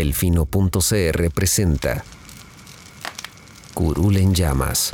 [0.00, 2.02] Delfino.cr presenta
[3.74, 4.92] Curul en llamas,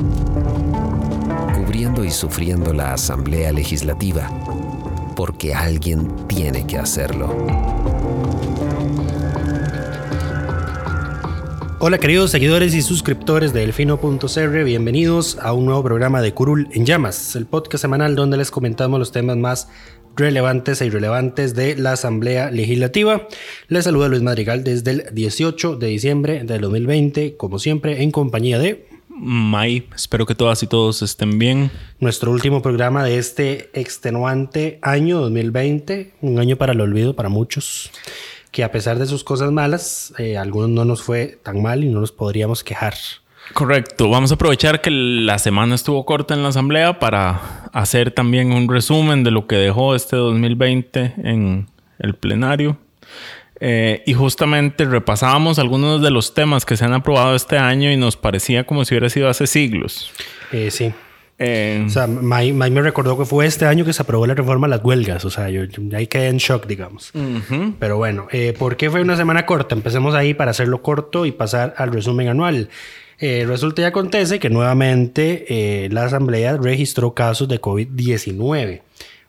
[1.55, 4.29] cubriendo y sufriendo la Asamblea Legislativa,
[5.15, 7.33] porque alguien tiene que hacerlo.
[11.79, 16.85] Hola queridos seguidores y suscriptores de Delfino.cr, bienvenidos a un nuevo programa de Curul en
[16.85, 19.69] Llamas, el podcast semanal donde les comentamos los temas más
[20.17, 23.29] relevantes e irrelevantes de la Asamblea Legislativa.
[23.69, 28.59] Les saluda Luis Madrigal desde el 18 de diciembre del 2020, como siempre, en compañía
[28.59, 28.89] de...
[29.09, 31.71] May, espero que todas y todos estén bien.
[32.01, 37.91] Nuestro último programa de este extenuante año 2020, un año para el olvido para muchos,
[38.51, 41.89] que a pesar de sus cosas malas, eh, algunos no nos fue tan mal y
[41.89, 42.95] no nos podríamos quejar.
[43.53, 48.53] Correcto, vamos a aprovechar que la semana estuvo corta en la asamblea para hacer también
[48.53, 51.67] un resumen de lo que dejó este 2020 en
[51.99, 52.77] el plenario.
[53.59, 57.97] Eh, y justamente repasábamos algunos de los temas que se han aprobado este año y
[57.97, 60.11] nos parecía como si hubiera sido hace siglos.
[60.53, 60.93] Eh, sí.
[61.39, 64.35] Eh, O sea, May, May me recordó que fue este año que se aprobó la
[64.35, 65.25] reforma a las huelgas.
[65.25, 67.13] O sea, yo, yo ahí quedé en shock, digamos.
[67.79, 69.75] Pero bueno, eh, ¿por qué fue una semana corta?
[69.75, 72.69] Empecemos ahí para hacerlo corto y pasar al resumen anual.
[73.19, 78.83] Eh, resulta y acontece que nuevamente eh, la Asamblea registró casos de COVID-19.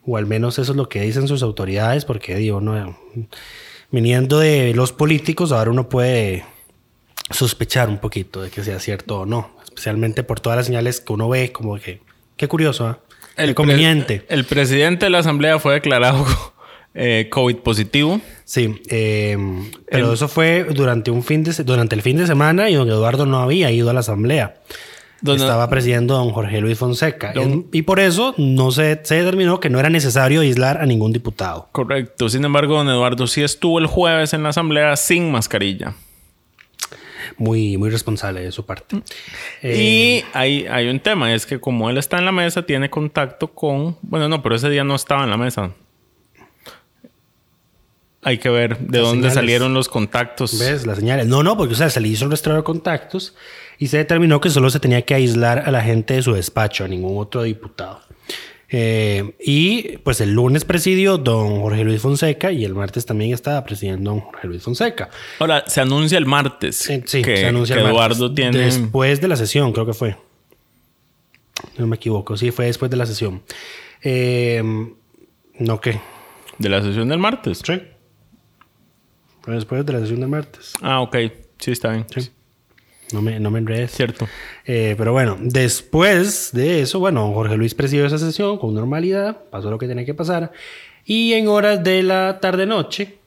[0.05, 2.97] O al menos eso es lo que dicen sus autoridades, porque digo, no,
[3.91, 6.45] viniendo de los políticos, ahora uno puede
[7.29, 9.51] sospechar un poquito de que sea cierto o no.
[9.65, 12.01] Especialmente por todas las señales que uno ve, como que,
[12.35, 12.99] qué curioso,
[13.35, 14.25] pre- conveniente.
[14.29, 16.25] el presidente de la asamblea fue declarado
[16.97, 18.19] eh, COVID positivo.
[18.43, 19.37] Sí, eh,
[19.89, 23.25] pero eso fue durante un fin de durante el fin de semana y don Eduardo
[23.25, 24.55] no había ido a la asamblea.
[25.19, 27.33] Don- Estaba presidiendo don Jorge Luis Fonseca.
[27.33, 31.11] Don- y por eso no se, se determinó que no era necesario aislar a ningún
[31.11, 31.69] diputado.
[31.71, 32.29] Correcto.
[32.29, 35.95] Sin embargo, don Eduardo sí estuvo el jueves en la asamblea sin mascarilla.
[37.37, 39.01] Muy, muy responsable de su parte.
[39.61, 42.89] Eh, Y hay, hay un tema, es que como él está en la mesa, tiene
[42.89, 43.97] contacto con...
[44.01, 45.71] Bueno, no, pero ese día no estaba en la mesa.
[48.27, 49.33] Hay que ver de Las dónde señales.
[49.33, 50.59] salieron los contactos.
[50.59, 50.85] ¿Ves?
[50.85, 51.27] Las señales.
[51.27, 53.35] No, no, porque o sea, se le hizo el rastreo de contactos
[53.79, 56.83] y se determinó que solo se tenía que aislar a la gente de su despacho,
[56.83, 58.01] a ningún otro diputado.
[58.69, 63.63] Eh, y pues el lunes presidió don Jorge Luis Fonseca y el martes también estaba
[63.63, 65.09] presidiendo don Jorge Luis Fonseca.
[65.39, 68.17] Ahora, se anuncia el martes Eh, sí, que, se anuncia que el martes.
[68.17, 68.57] Eduardo tiene...
[68.57, 70.17] Después de la sesión, creo que fue.
[71.77, 73.41] No me equivoco, sí, fue después de la sesión.
[74.03, 74.61] Eh,
[75.59, 75.99] no, ¿qué?
[76.57, 77.61] De la sesión del martes.
[77.65, 77.81] Sí.
[79.47, 80.73] Fue después de la sesión del martes.
[80.81, 81.15] Ah, ok.
[81.57, 82.05] Sí, está bien.
[82.13, 82.29] Sí.
[83.13, 83.91] No me, no me enredes.
[83.91, 84.27] Cierto.
[84.65, 89.71] Eh, pero bueno, después de eso, bueno, Jorge Luis presidió esa sesión con normalidad, pasó
[89.71, 90.51] lo que tenía que pasar.
[91.05, 93.19] Y en horas de la tarde-noche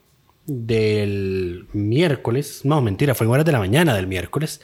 [0.45, 4.61] del miércoles, no, mentira, fue en horas de la mañana del miércoles,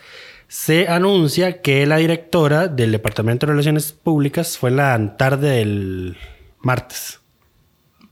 [0.48, 6.18] se anuncia que la directora del Departamento de Relaciones Públicas fue la tarde del
[6.60, 7.20] martes.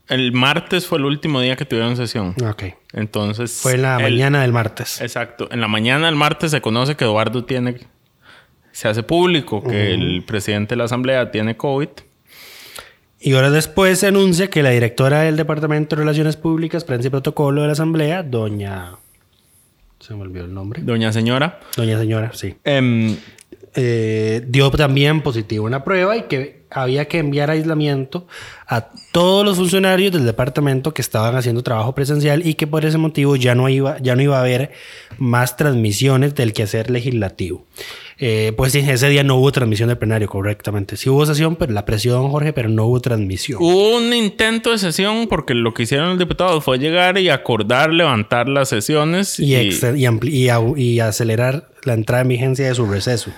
[0.08, 2.34] El martes fue el último día que tuvieron sesión.
[2.48, 2.64] Ok.
[2.92, 3.52] Entonces...
[3.60, 5.00] Fue en la el- mañana del martes.
[5.00, 5.48] Exacto.
[5.50, 7.76] En la mañana del martes se conoce que Eduardo tiene...
[8.72, 11.88] Se hace público que el presidente de la asamblea tiene COVID.
[13.18, 17.10] Y horas después se anuncia que la directora del Departamento de Relaciones Públicas, Prensa y
[17.10, 18.92] Protocolo de la Asamblea, doña...
[19.98, 20.82] Se me olvidó el nombre.
[20.82, 21.58] Doña señora.
[21.76, 22.54] Doña señora, sí.
[22.64, 23.16] em,
[23.74, 28.26] Eh, dio también positivo una prueba y que había que enviar aislamiento
[28.66, 32.98] a todos los funcionarios del departamento que estaban haciendo trabajo presencial y que por ese
[32.98, 34.72] motivo ya no iba, ya no iba a haber
[35.18, 37.64] más transmisiones del quehacer legislativo.
[38.18, 40.96] Eh, pues ese día no hubo transmisión del plenario, correctamente.
[40.96, 43.58] Sí hubo sesión, pero la presión, Jorge, pero no hubo transmisión.
[43.60, 47.92] hubo un intento de sesión porque lo que hicieron los diputados fue llegar y acordar
[47.92, 49.38] levantar las sesiones.
[49.38, 53.30] y, y acelerar la entrada en vigencia de su receso.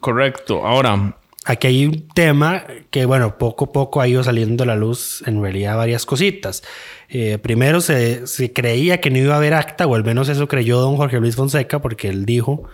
[0.00, 0.66] Correcto.
[0.66, 1.16] Ahora,
[1.48, 5.22] Aquí hay un tema que, bueno, poco a poco ha ido saliendo a la luz
[5.26, 6.62] en realidad varias cositas.
[7.08, 10.48] Eh, primero se, se creía que no iba a haber acta, o al menos eso
[10.48, 12.64] creyó don Jorge Luis Fonseca, porque él dijo,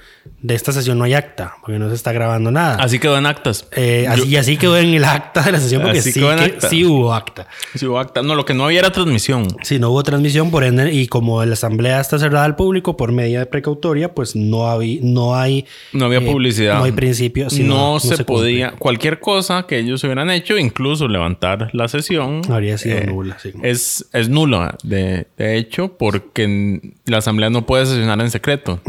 [0.40, 2.76] de esta sesión no hay acta, porque no se está grabando nada.
[2.76, 3.66] Así quedó en actas.
[3.76, 6.82] Eh, así, y así quedó en el acta de la sesión, porque sí, que- sí
[6.86, 7.46] hubo acta.
[7.74, 8.22] Sí, hubo acta.
[8.22, 9.48] No, lo que no había era transmisión.
[9.62, 13.12] Si no hubo transmisión, por ende, y como la asamblea está cerrada al público por
[13.12, 15.66] medida precautoria, pues no, habí- no hay...
[15.92, 16.78] No había eh, publicidad.
[16.78, 17.50] No hay principio.
[17.50, 18.61] sí, no, se, podía.
[18.70, 22.42] Cualquier cosa que ellos hubieran hecho, incluso levantar la sesión.
[22.48, 23.52] eh, Habría sido nula, sí.
[23.62, 28.80] Es, es nula, de, de hecho, porque la asamblea no puede sesionar en secreto.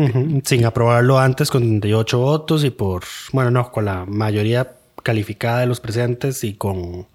[0.44, 4.72] Sin aprobarlo antes con 38 votos y por, bueno, no, con la mayoría
[5.02, 7.08] calificada de los presentes y con,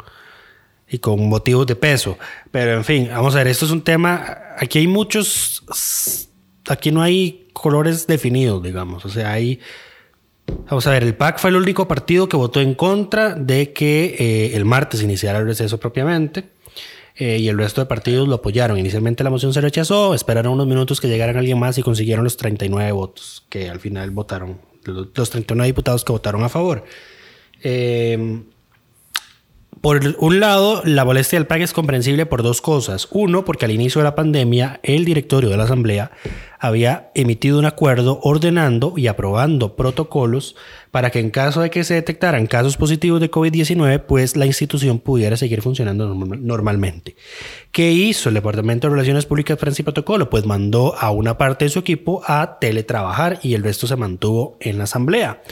[0.89, 2.19] y con motivos de peso.
[2.51, 6.29] Pero en fin, vamos a ver, esto es un tema, aquí hay muchos,
[6.69, 9.61] aquí no hay colores definidos, digamos, o sea, hay...
[10.69, 14.17] Vamos a ver, el PAC fue el único partido que votó en contra de que
[14.19, 16.45] eh, el martes iniciara el receso propiamente.
[17.17, 18.79] eh, y el resto de partidos lo apoyaron.
[18.79, 22.37] Inicialmente la moción se rechazó, esperaron unos minutos que llegaran alguien más y consiguieron los
[22.37, 26.85] 39 votos que al final votaron, los, los 39 diputados que votaron a favor.
[27.63, 28.43] Eh,
[29.81, 33.07] por un lado, la molestia del PAC es comprensible por dos cosas.
[33.13, 36.11] Uno, porque al inicio de la pandemia, el directorio de la Asamblea
[36.59, 40.57] había emitido un acuerdo ordenando y aprobando protocolos
[40.91, 44.99] para que en caso de que se detectaran casos positivos de COVID-19, pues la institución
[44.99, 47.17] pudiera seguir funcionando normal- normalmente.
[47.73, 50.31] ¿Qué hizo el Departamento de Relaciones Públicas, Prensa y Protocolo?
[50.31, 54.57] Pues mandó a una parte de su equipo a teletrabajar y el resto se mantuvo
[54.61, 55.43] en la Asamblea.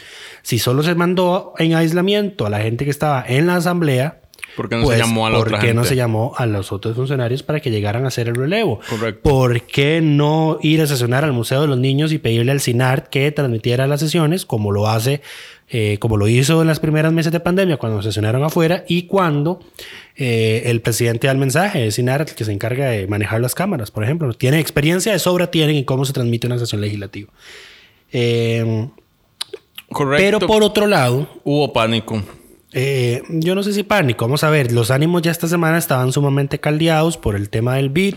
[0.42, 4.20] Si solo se mandó en aislamiento a la gente que estaba en la Asamblea,
[4.56, 5.88] ¿Por qué no se llamó a la ¿por otra qué no gente?
[5.90, 8.80] se llamó a los otros funcionarios para que llegaran a hacer el relevo?
[8.88, 9.20] Correcto.
[9.22, 13.08] ¿Por qué no ir a sesionar al Museo de los Niños y pedirle al CINART
[13.08, 15.20] que transmitiera las sesiones como lo hace,
[15.68, 19.60] eh, como lo hizo en las primeras meses de pandemia cuando sesionaron afuera y cuando
[20.16, 23.54] eh, el presidente da el mensaje, es CINART el que se encarga de manejar las
[23.54, 24.32] cámaras, por ejemplo?
[24.32, 27.30] Tiene experiencia de sobra, tienen en cómo se transmite una sesión legislativa.
[28.12, 28.88] Eh,
[29.90, 30.24] Correcto.
[30.38, 32.22] pero por otro lado, Hubo pánico.
[32.78, 34.26] Eh, yo no sé si pánico.
[34.26, 37.88] Vamos a ver, los ánimos ya esta semana estaban sumamente caldeados por el tema del
[37.88, 38.16] BID,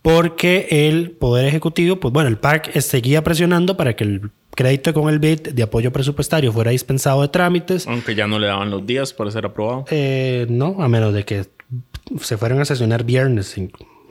[0.00, 5.12] porque el Poder Ejecutivo, pues bueno, el PAC seguía presionando para que el crédito con
[5.12, 7.86] el BID de apoyo presupuestario fuera dispensado de trámites.
[7.86, 9.84] Aunque ya no le daban los días para ser aprobado.
[9.90, 11.44] Eh, no, a menos de que
[12.18, 13.54] se fueran a sesionar viernes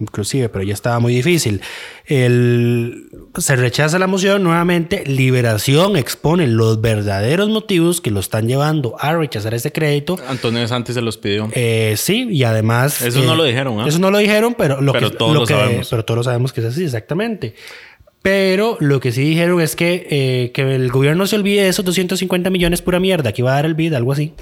[0.01, 1.62] inclusive, pero ya estaba muy difícil.
[2.06, 3.07] El,
[3.38, 5.03] se rechaza la moción nuevamente.
[5.06, 10.18] Liberación expone los verdaderos motivos que lo están llevando a rechazar este crédito.
[10.27, 11.50] Antonio Santos se los pidió.
[11.53, 13.01] Eh, sí, y además...
[13.01, 13.88] Eso eh, no lo dijeron, ¿ah?
[13.88, 15.18] Eso no lo dijeron, pero lo Pero que...
[15.18, 15.88] todos lo que- sabemos.
[15.89, 17.56] Pero todos lo sabemos que es así, exactamente.
[18.21, 21.86] Pero lo que sí dijeron es que, eh, que el gobierno se olvide de esos
[21.86, 24.33] 250 millones pura mierda que iba a dar el BID, algo así.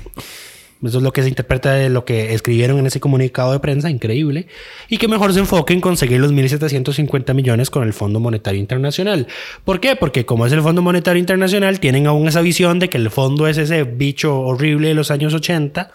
[0.82, 3.90] Eso es lo que se interpreta de lo que escribieron en ese comunicado de prensa,
[3.90, 4.48] increíble.
[4.88, 9.28] Y que mejor se enfoque en conseguir los 1.750 millones con el Fondo Monetario Internacional.
[9.66, 9.98] ¿Por qué?
[9.98, 13.48] Porque como es el Fondo Monetario Internacional, tienen aún esa visión de que el fondo
[13.48, 15.92] es ese bicho horrible de los años 80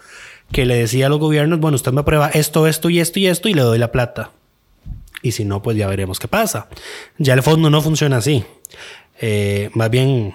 [0.53, 3.27] que le decía a los gobiernos, bueno, usted me aprueba esto, esto y esto y
[3.27, 4.33] esto y le doy la plata.
[5.23, 6.69] Y si no, pues ya veremos qué pasa.
[7.17, 8.45] Ya el fondo no funciona así.
[9.21, 10.35] Eh, más bien,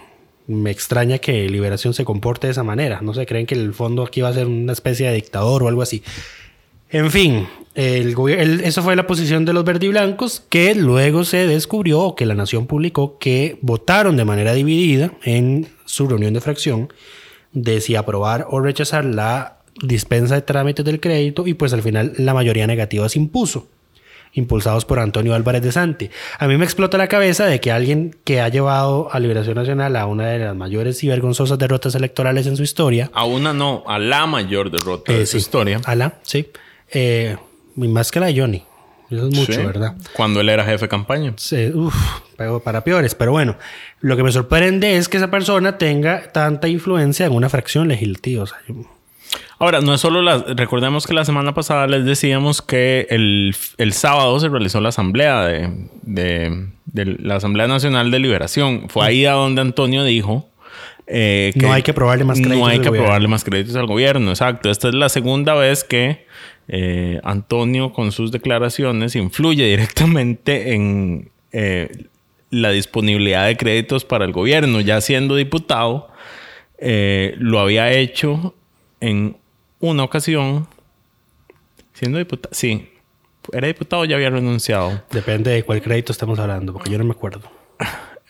[0.50, 3.00] me extraña que Liberación se comporte de esa manera.
[3.02, 5.68] No sé, creen que el fondo aquí va a ser una especie de dictador o
[5.68, 6.02] algo así.
[6.90, 12.16] En fin, el el- eso fue la posición de los verdiblancos que luego se descubrió
[12.16, 16.92] que la Nación publicó que votaron de manera dividida en su reunión de fracción
[17.54, 22.14] de si aprobar o rechazar la dispensa de trámites del crédito y pues al final
[22.18, 23.68] la mayoría negativa se impuso
[24.34, 26.10] impulsados por Antonio Álvarez de Santi.
[26.38, 29.96] A mí me explota la cabeza de que alguien que ha llevado a Liberación Nacional
[29.96, 33.84] a una de las mayores y vergonzosas derrotas electorales en su historia, A una no,
[33.88, 35.82] a la mayor derrota de eh, su sí, historia.
[35.86, 36.48] Ala, sí,
[36.92, 37.38] eh,
[37.76, 38.64] y más que la de Johnny,
[39.10, 39.96] eso es mucho, Sí, ¿verdad?
[40.14, 41.34] Cuando él era jefe de campaña.
[41.38, 41.96] Sí, uf,
[42.38, 43.16] pero para peores.
[43.16, 43.58] Pero bueno,
[44.02, 48.44] lo que me sorprende es que esa persona tenga tanta influencia en una fracción legislativa.
[48.44, 48.76] O sea, yo-
[49.60, 50.38] Ahora, no es solo la...
[50.38, 55.46] Recordemos que la semana pasada les decíamos que el, el sábado se realizó la asamblea
[55.46, 55.70] de,
[56.04, 58.90] de- de la Asamblea Nacional de Liberación.
[58.90, 60.50] Fue ahí a donde Antonio dijo...
[61.06, 64.30] eh, No hay que aprobarle más créditos No hay que aprobarle más créditos al gobierno,
[64.32, 64.72] exacto.
[64.72, 66.26] Esta es la segunda vez que
[66.68, 72.06] eh, Antonio con sus declaraciones influye directamente en eh,
[72.50, 74.80] la disponibilidad de créditos para el gobierno.
[74.82, 76.08] Ya siendo diputado,
[76.82, 78.56] lo había hecho
[79.00, 79.38] en
[79.80, 80.68] una ocasión,
[81.94, 82.90] siendo diputado, sí,
[83.54, 85.02] era diputado ya había renunciado.
[85.12, 87.42] depende de cuál crédito estamos hablando, porque yo no me acuerdo.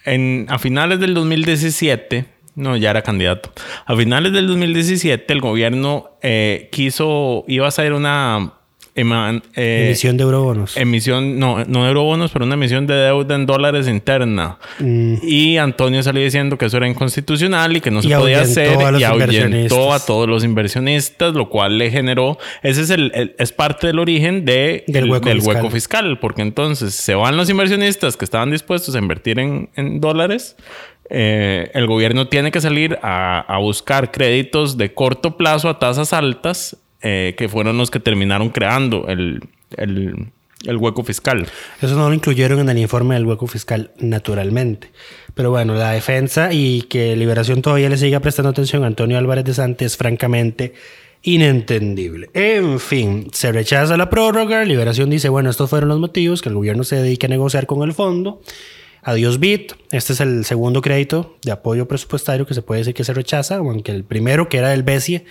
[0.06, 3.52] En, a finales del 2017, no, ya era candidato.
[3.86, 8.59] A finales del 2017, el gobierno eh, quiso, iba a hacer una
[9.02, 10.76] eman- eh, Emisión de eurobonos.
[10.78, 14.58] emisión, no, no de eurobonos, pero una emisión de deuda en dólares interna.
[14.80, 15.16] Mm.
[15.24, 18.62] Y Antonio salió diciendo que eso era inconstitucional y que no se Y podía ahuyentó
[18.62, 23.36] hacer y ahuyentó a todos los inversionistas, lo cual le generó, ese es el, el-
[23.38, 25.72] es parte del origen de, Del el- hueco fiscal.
[25.72, 30.56] fiscal, porque entonces se van los inversionistas que estaban dispuestos a invertir en, en dólares.
[31.12, 36.14] eh, el gobierno tiene que salir a, a buscar créditos de corto plazo a tasas
[36.14, 39.42] altas, eh, que fueron los que terminaron creando el,
[39.78, 40.32] el-
[40.66, 41.48] el hueco fiscal.
[41.82, 44.92] Eso no lo incluyeron en el informe del hueco fiscal, naturalmente.
[45.34, 49.46] Pero bueno, la defensa y que Liberación todavía le siga prestando atención a Antonio Álvarez
[49.46, 50.74] de Santos es francamente
[51.34, 52.30] inentendible.
[52.34, 54.66] En fin, se rechaza la prórroga.
[54.66, 57.82] Liberación dice, bueno, estos fueron los motivos, que el gobierno se dedique a negociar con
[57.88, 58.42] el fondo.
[59.02, 59.74] Adiós BIT.
[59.92, 63.56] Este es el segundo crédito de apoyo presupuestario que se puede decir que se rechaza,
[63.56, 65.24] aunque el primero, que era del BESIE,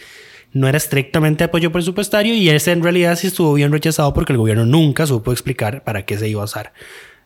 [0.53, 4.39] no era estrictamente apoyo presupuestario y ese en realidad sí estuvo bien rechazado porque el
[4.39, 6.73] gobierno nunca supo explicar para qué se iba a usar.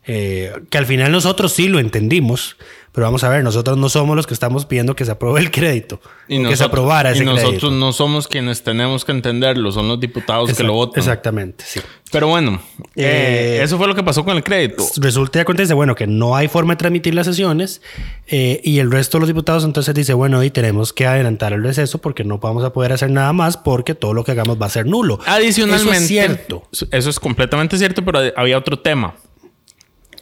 [0.05, 2.57] Eh, que al final nosotros sí lo entendimos,
[2.93, 5.51] pero vamos a ver, nosotros no somos los que estamos pidiendo que se apruebe el
[5.51, 7.71] crédito, o que se nosotros- aprobara ese y nosotros crédito.
[7.71, 10.99] no somos quienes tenemos que entenderlo, son los diputados que Exact- lo votan.
[10.99, 11.81] Exactamente, sí.
[12.11, 12.61] Pero bueno,
[12.95, 14.85] eh, Eh, eso fue lo que pasó con el crédito.
[14.97, 17.81] Resulta y acontece, bueno, que no hay forma de transmitir las sesiones
[18.27, 21.63] eh, y el resto de los diputados entonces dice, bueno, y tenemos que adelantar el
[21.63, 24.67] receso porque no vamos a poder hacer nada más porque todo lo que hagamos va
[24.67, 25.17] a ser nulo.
[25.25, 26.63] Adicionalmente, Eso es cierto.
[26.91, 29.15] Eso es completamente cierto, pero había otro tema.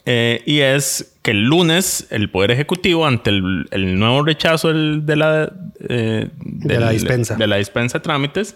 [0.05, 5.05] Eh, y es que el lunes el Poder Ejecutivo, ante el, el nuevo rechazo del-
[5.05, 5.51] de, la,
[5.87, 7.35] eh, De la dispensa.
[7.35, 8.55] de la dispensa de trámites,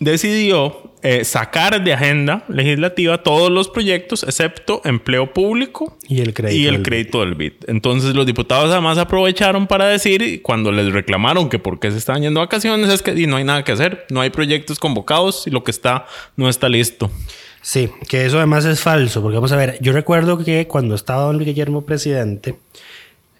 [0.00, 6.56] decidió eh, sacar de agenda legislativa todos los proyectos excepto empleo público Y el crédito
[6.60, 7.52] y el del crédito del BID.
[7.66, 12.22] Entonces los diputados además aprovecharon para decir, cuando les reclamaron que por qué se estaban
[12.22, 15.46] yendo a vacaciones, es que y no hay nada que hacer, no hay proyectos convocados
[15.46, 17.10] y lo que está no está listo.
[17.60, 21.22] Sí, que eso además es falso, porque vamos a ver, yo recuerdo que cuando estaba
[21.22, 22.56] don Luis Guillermo presidente,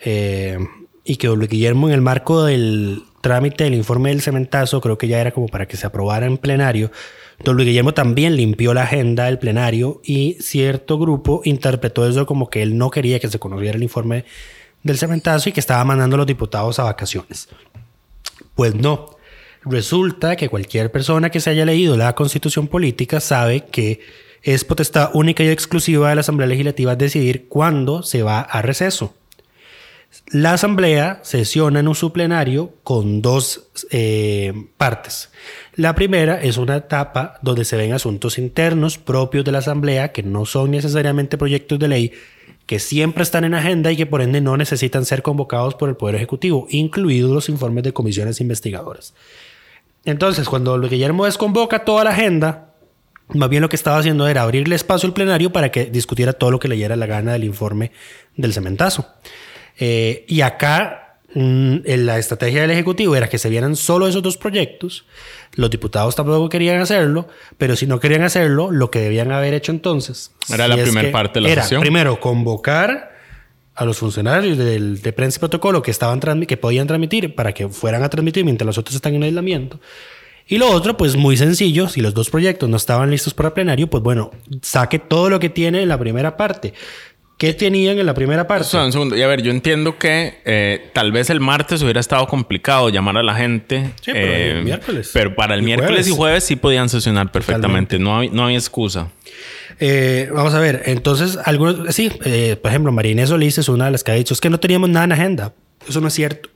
[0.05, 0.59] eh,
[1.05, 4.99] y que don Luis Guillermo en el marco del trámite del informe del cementazo, creo
[4.99, 6.91] que ya era como para que se aprobara en plenario,
[7.43, 12.51] don Luis Guillermo también limpió la agenda del plenario y cierto grupo interpretó eso como
[12.51, 14.25] que él no quería que se conociera el informe
[14.83, 17.49] del cementazo y que estaba mandando a los diputados a vacaciones.
[18.55, 19.18] Pues no.
[19.69, 24.01] Resulta que cualquier persona que se haya leído la constitución política sabe que
[24.43, 29.15] es potestad única y exclusiva de la Asamblea Legislativa decidir cuándo se va a receso.
[30.31, 35.31] La Asamblea sesiona en un suplenario con dos eh, partes.
[35.75, 40.23] La primera es una etapa donde se ven asuntos internos propios de la Asamblea que
[40.23, 42.13] no son necesariamente proyectos de ley,
[42.65, 45.97] que siempre están en agenda y que por ende no necesitan ser convocados por el
[45.97, 49.13] Poder Ejecutivo, incluidos los informes de comisiones investigadoras.
[50.11, 52.73] Entonces, cuando Luis Guillermo desconvoca toda la agenda,
[53.35, 56.51] más bien lo que estaba haciendo era abrirle espacio al plenario para que discutiera todo
[56.51, 57.93] lo que leyera la gana del informe
[58.35, 59.07] del cementazo.
[59.79, 64.23] Eh, y acá mm, en la estrategia del Ejecutivo era que se vieran solo esos
[64.23, 65.05] dos proyectos.
[65.57, 69.73] Los diputados tampoco querían hacerlo, pero si no querían hacerlo, lo que debían haber hecho
[69.73, 71.83] entonces Era si la es primer que parte de la era, sesión.
[71.83, 73.18] Primero, convocar
[73.79, 77.69] a los funcionarios del, de prensa y protocolo que, estaban que podían transmitir para que
[77.69, 79.79] fueran a transmitir mientras los otros están en aislamiento.
[80.49, 83.89] Y lo otro, pues muy sencillo, si los dos proyectos no estaban listos para plenario,
[83.89, 84.33] pues bueno,
[84.63, 86.75] saque todo lo que tiene en la primera parte.
[87.39, 88.63] ¿Qué tenían en la primera parte?
[88.67, 89.17] O sea, un segundo.
[89.17, 93.17] Y a ver, yo entiendo que eh, tal vez el martes hubiera estado complicado llamar
[93.17, 93.93] a la gente.
[94.03, 95.11] Sí, pero el eh, miércoles.
[95.13, 96.09] Pero para el Y miércoles jueves.
[96.09, 97.99] y jueves sí podían sesionar perfectamente.
[98.01, 99.13] No, hay- no había excusa.
[99.79, 103.93] Eh, vamos a ver, entonces, algunos, sí, por ejemplo, María Inés Solís es una de
[103.93, 105.55] las que ha dicho, es que no teníamos nada en agenda.
[105.89, 106.49] Eso no es cierto.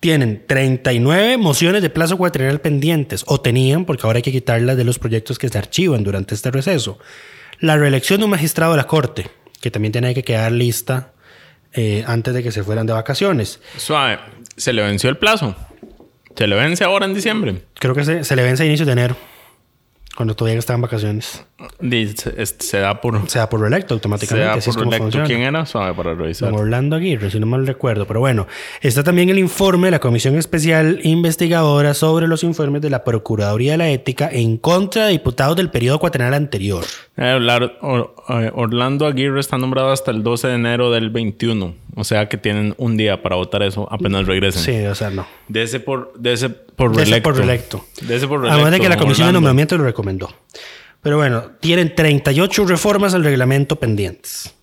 [0.00, 4.84] Tienen 39 mociones de plazo cuatrienal pendientes, o tenían, porque ahora hay que quitarlas de
[4.84, 6.98] los proyectos que se archivan durante este receso.
[7.58, 9.26] La reelección de un magistrado de la Corte,
[9.60, 11.12] que también tiene que quedar lista
[11.72, 13.60] eh, antes de que se fueran de vacaciones.
[13.76, 14.18] Suave.
[14.56, 15.54] Se le venció el plazo.
[16.36, 17.62] Se le vence ahora en diciembre.
[17.74, 19.16] Creo que se, se le vence a inicios de enero,
[20.16, 21.44] cuando todavía están en vacaciones.
[22.58, 23.28] Se da por.
[23.28, 24.46] Se da por reelecto Se automáticamente.
[24.46, 25.04] da así es por como electo.
[25.04, 25.26] funciona.
[25.26, 25.66] ¿Quién era?
[25.66, 26.50] Suave para revisar.
[26.50, 28.06] Don Orlando Aguirre, si no mal recuerdo.
[28.06, 28.46] Pero bueno,
[28.80, 33.72] está también el informe de la Comisión Especial Investigadora sobre los informes de la Procuraduría
[33.72, 36.84] de la Ética en contra de diputados del periodo cuatrenal anterior.
[37.16, 41.74] Eh, eh, Orlando Aguirre está nombrado hasta el 12 de enero del 21.
[41.96, 44.62] O sea que tienen un día para votar eso apenas regresen.
[44.62, 45.26] Sí, o sea, no.
[45.48, 47.28] De ese por, de ese por De ese reelecto.
[47.30, 47.86] por reelecto.
[48.02, 48.54] De ese por reelecto.
[48.54, 49.32] Además de que la Comisión de.
[49.32, 50.30] Nombramiento lo recomendó.
[51.02, 54.54] Pero bueno, tienen 38 reformas al reglamento pendientes.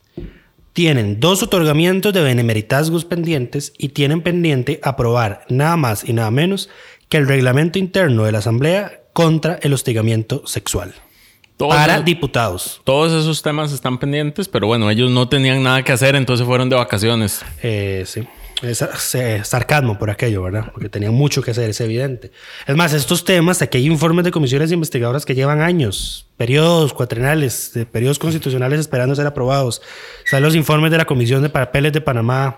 [0.73, 6.69] Tienen dos otorgamientos de benemeritazgos pendientes y tienen pendiente aprobar nada más y nada menos
[7.09, 10.93] que el reglamento interno de la Asamblea contra el hostigamiento sexual.
[11.57, 12.81] Todos para esos- diputados.
[12.83, 16.69] Todos esos temas están pendientes, pero bueno, ellos no tenían nada que hacer, entonces fueron
[16.69, 17.43] de vacaciones.
[17.63, 18.27] Eh, sí.
[18.63, 18.81] Es,
[19.13, 20.71] eh, sarcasmo por aquello, ¿verdad?
[20.73, 22.31] Porque tenían mucho que hacer, es evidente.
[22.65, 27.71] Es más, estos temas, aquí hay informes de comisiones investigadoras que llevan años, periodos cuatrenales,
[27.73, 29.83] de periodos constitucionales esperando ser aprobados.
[30.25, 32.57] Están los informes de la Comisión de Papeles de Panamá,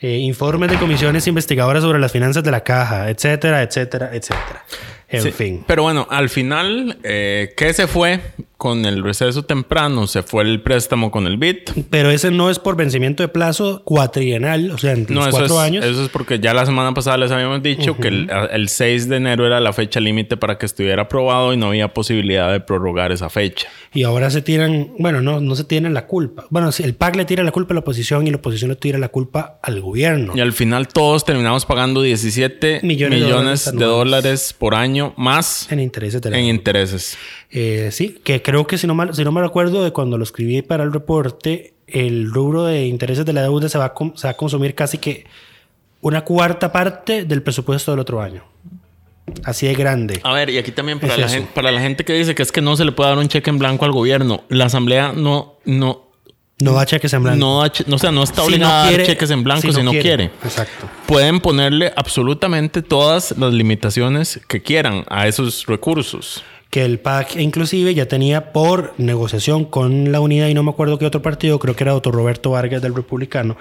[0.00, 4.64] eh, informes de comisiones investigadoras sobre las finanzas de la caja, etcétera, etcétera, etcétera.
[5.08, 5.64] En Sí, fin.
[5.66, 8.20] Pero bueno, al final, eh, ¿qué se fue
[8.56, 10.06] con el receso temprano?
[10.06, 11.70] Se fue el préstamo con el BIT.
[11.90, 15.56] Pero ese no es por vencimiento de plazo cuatrienal, o sea, en No, eso cuatro
[15.56, 15.84] es, años.
[15.84, 19.16] eso es porque ya la semana pasada les habíamos dicho que el, el 6 de
[19.16, 23.12] enero era la fecha límite para que estuviera aprobado y no había posibilidad de prorrogar
[23.12, 23.68] esa fecha.
[23.92, 26.46] Y ahora se tiran, bueno, no, no se tienen la culpa.
[26.50, 28.98] Bueno, el PAC le tira la culpa a la oposición y la oposición le tira
[28.98, 30.32] la culpa al gobierno.
[30.34, 34.93] Y al final todos terminamos pagando 17 Millones de millones, dólares de dólares por año
[35.16, 37.16] más En intereses de la en intereses.
[37.50, 40.24] Eh, sí, que creo que si no, mal, si no me recuerdo de cuando lo
[40.24, 44.26] escribí para el reporte, el rubro de intereses de la deuda se va, a, se
[44.26, 45.24] va a consumir casi que
[46.00, 48.44] una cuarta parte del presupuesto del otro año.
[49.44, 50.20] Así de grande.
[50.22, 52.42] A ver, y aquí también para, Es la gente, para la gente que dice que
[52.42, 55.12] es que no se le puede dar un cheque en blanco al gobierno, la asamblea
[55.14, 56.03] no, no,
[56.60, 57.38] No da cheques en blanco.
[57.38, 59.42] no, da che- o sea, no está Si obligada no a dar quiere- cheques en
[59.42, 60.30] blanco si, no quiere.
[60.44, 60.88] Exacto.
[61.06, 66.42] Pueden ponerle absolutamente todas las limitaciones que quieran a esos recursos.
[66.74, 70.98] Que el PAC inclusive ya tenía por negociación con la unidad y no me acuerdo
[70.98, 73.56] qué otro partido, creo que era Otto Roberto Vargas del Republicano,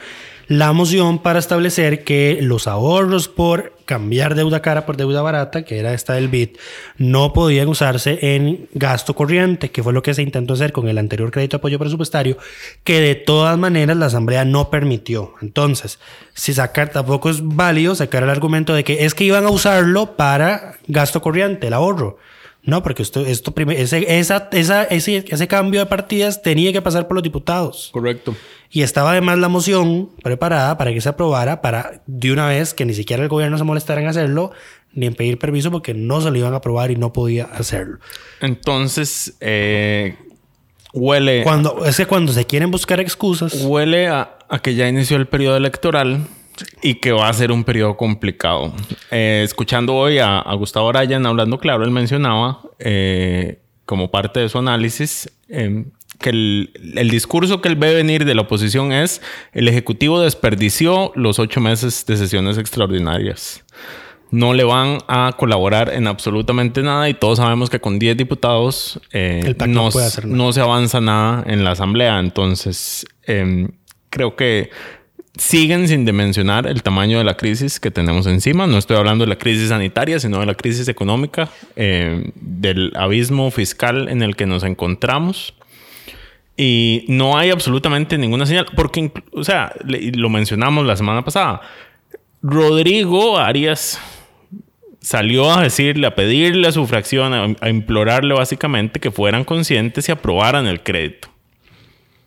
[0.48, 5.78] la moción para establecer que los ahorros por cambiar deuda cara por deuda barata, que
[5.78, 6.58] era esta del BID,
[6.98, 10.98] no podían usarse en gasto corriente, que fue lo que se intentó hacer con el
[10.98, 12.40] anterior crédito de apoyo presupuestario,
[12.84, 15.36] que de todas maneras la Asamblea no permitió.
[15.40, 16.00] Entonces,
[16.34, 20.16] si sacar, tampoco es válido sacar el argumento de que es que iban a usarlo
[20.16, 22.18] para gasto corriente, el ahorro.
[22.66, 27.08] No, porque esto, esto ese, esa, esa, ese, ese cambio de partidas tenía que pasar
[27.08, 27.90] por los diputados.
[27.92, 28.36] Correcto.
[28.70, 32.86] Y estaba además la moción preparada para que se aprobara para de una vez que
[32.86, 34.52] ni siquiera el gobierno se molestara en hacerlo
[34.94, 38.00] ni en pedir permiso porque no se lo iban a aprobar y no podía hacerlo.
[38.40, 40.16] Entonces, eh,
[40.94, 45.18] huele, Cuando, es que cuando se quieren buscar excusas, huele a, a que ya inició
[45.18, 46.28] el periodo electoral
[46.82, 48.74] y que va a ser un periodo complicado.
[49.12, 54.50] Eh, escuchando hoy a, a Gustavo Arayan hablando claro, él mencionaba eh, como parte de
[54.50, 55.86] su análisis eh,
[56.20, 61.12] que el, el discurso que él ve venir de la oposición es el Ejecutivo desperdició
[61.16, 63.64] los ocho meses de sesiones extraordinarias.
[64.32, 69.00] No le van a colaborar en absolutamente nada y todos sabemos que con 10 diputados
[69.12, 69.90] eh, El no
[70.26, 72.20] no se avanza nada en la asamblea.
[72.20, 73.68] Entonces, em,
[74.10, 74.72] creo que
[75.38, 78.68] siguen sin dimensionar el tamaño de la crisis que tenemos encima.
[78.68, 83.50] No estoy hablando de la crisis sanitaria, sino de la crisis económica, em, del abismo
[83.50, 85.54] fiscal en el que nos encontramos.
[86.56, 91.62] Y no hay absolutamente ninguna señal, porque, o sea, lo mencionamos la semana pasada.
[92.44, 94.00] Rodrigo Arias
[95.02, 100.08] salió a decirle, a pedirle a su fracción, a, a implorarle básicamente que fueran conscientes
[100.10, 101.30] y aprobaran el crédito.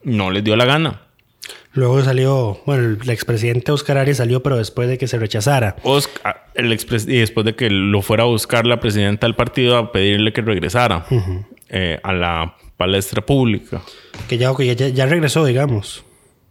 [0.02, 1.05] No les dio la gana.
[1.76, 5.76] Luego salió, bueno, el expresidente Oscar Arias salió, pero después de que se rechazara.
[5.84, 9.36] Osc- ah, el expres- y después de que lo fuera a buscar la presidenta del
[9.36, 11.06] partido a pedirle que regresara
[11.68, 13.82] eh, a la palestra pública.
[14.28, 16.04] Que ya, que ya, ya regresó, digamos.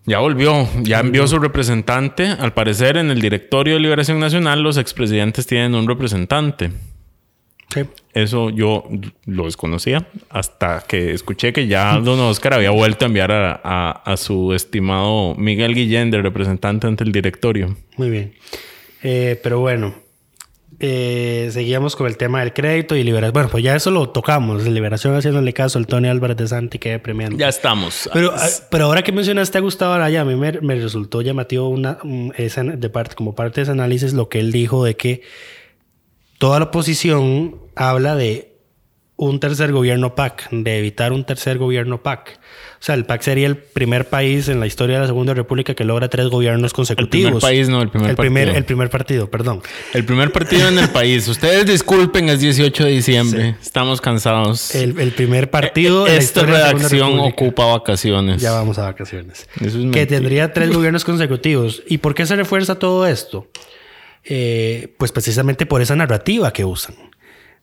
[0.08, 2.28] Ya volvió, ya envió su representante.
[2.28, 6.72] Al parecer, en el directorio de Liberación Nacional, los expresidentes tienen un representante.
[7.74, 7.82] Sí.
[8.14, 8.84] Eso yo
[9.26, 13.92] lo desconocía hasta que escuché que ya don Oscar había vuelto a enviar a, a-
[14.06, 17.76] a su estimado Miguel Guillén de representante ante el directorio.
[17.98, 18.34] Muy bien.
[19.04, 19.94] Eh, pero bueno,
[20.80, 23.34] eh, seguíamos con el tema del crédito y liberación.
[23.34, 24.66] Bueno, pues ya eso lo tocamos.
[24.66, 27.38] Liberación haciéndole caso al Tony Álvarez de Santi, que premiando.
[27.38, 28.10] Ya estamos.
[28.14, 31.70] Pero, ah, pero ahora que mencionaste a Gustavo Araya, a mí me, me resultó llamativo
[31.70, 34.96] una, un- esa- de parte, como parte de ese análisis lo que él dijo de
[34.96, 35.22] que
[36.38, 38.56] toda la oposición habla de
[39.18, 42.38] un tercer gobierno PAC, de evitar un tercer gobierno PAC.
[42.74, 45.74] O sea, el PAC sería el primer país en la historia de la Segunda República
[45.74, 47.42] que logra tres gobiernos consecutivos.
[47.42, 48.58] país, no, el primer el primer, partido.
[48.58, 49.62] el primer partido, perdón.
[49.94, 51.28] El primer partido en el país.
[51.30, 53.56] Ustedes disculpen, es 18 de diciembre.
[53.62, 54.76] Estamos cansados.
[54.76, 56.06] El, el primer partido.
[56.08, 58.42] en la Esta de la redacción ocupa vacaciones.
[58.42, 59.48] Ya vamos a vacaciones.
[59.56, 60.08] Eso es que mentira.
[60.08, 61.84] tendría tres gobiernos consecutivos.
[61.88, 63.48] ¿Y por qué se refuerza todo esto?
[64.26, 66.96] Eh, pues precisamente por esa narrativa que usan.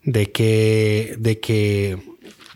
[0.05, 1.96] De que, de que,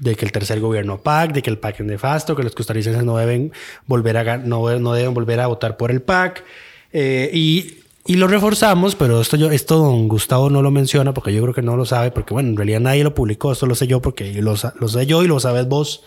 [0.00, 3.04] de que el tercer gobierno PAC, de que el PAC es nefasto, que los costarricenses
[3.04, 3.52] no deben
[3.86, 6.44] volver a, no, no deben volver a votar por el PAC.
[6.92, 11.34] Eh, y Y lo reforzamos, pero esto, yo, esto don Gustavo no lo menciona porque
[11.34, 13.74] yo creo que no lo sabe, porque bueno, en realidad nadie lo publicó, esto lo
[13.74, 16.04] sé yo porque lo, lo sé yo y lo sabes vos,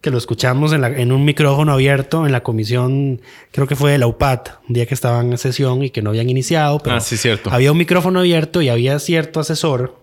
[0.00, 3.92] que lo escuchamos en, la- en un micrófono abierto en la comisión, creo que fue
[3.92, 6.96] de la UPAT, un día que estaban en sesión y que no habían iniciado, pero
[6.96, 7.50] Ah, sí, cierto.
[7.50, 9.96] había un micrófono abierto y había cierto asesor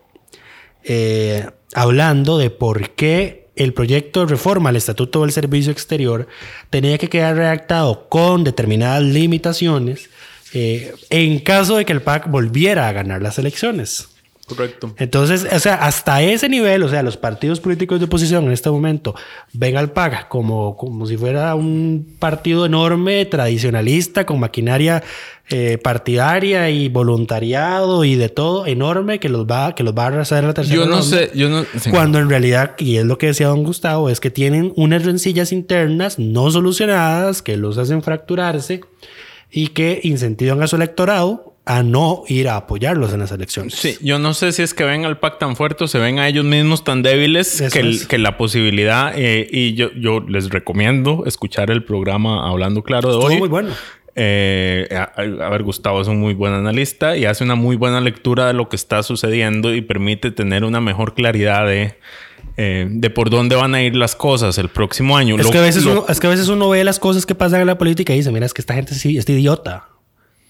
[0.84, 6.28] eh, hablando de por qué el proyecto de reforma al Estatuto del Servicio Exterior
[6.70, 10.10] tenía que quedar redactado con determinadas limitaciones
[10.54, 14.10] eh, en caso de que el PAC volviera a ganar las elecciones.
[14.48, 14.94] Correcto.
[14.98, 18.70] Entonces, o sea, hasta ese nivel, o sea, los partidos políticos de oposición en este
[18.70, 19.16] momento
[19.54, 25.02] ven al PAC como, como si fuera un partido enorme, tradicionalista, con maquinaria
[25.50, 30.08] eh, partidaria y voluntariado y de todo enorme que los va, que los va a
[30.08, 31.06] arrasar en la tercera Yo no ronda.
[31.18, 31.66] sé, yo no.
[31.80, 31.90] sí.
[31.90, 35.52] Cuando en realidad, y es lo que decía don Gustavo, es que tienen unas rencillas
[35.52, 38.82] internas no solucionadas que los hacen fracturarse
[39.52, 43.74] y que incentivan a su electorado a no ir a apoyarlos en las elecciones.
[43.74, 46.20] Sí, yo no sé si es que ven al PAC tan fuerte o se ven
[46.20, 48.06] a ellos mismos tan débiles que, el- es.
[48.08, 49.14] que la posibilidad.
[49.16, 53.40] eh, y yo, yo les recomiendo escuchar el programa Hablando Claro de Estuvo hoy.
[53.40, 53.70] muy bueno.
[54.18, 58.00] Eh, a, a ver, Gustavo es un muy buen analista y hace una muy buena
[58.00, 61.96] lectura de lo que está sucediendo y permite tener una mejor claridad de,
[62.56, 65.36] eh, de por dónde van a ir las cosas el próximo año.
[65.38, 67.26] Es Lo- que, a veces lo- uno, es que a veces uno ve las cosas
[67.26, 69.90] que pasan en la política y dice, mira, es que esta gente sí es idiota.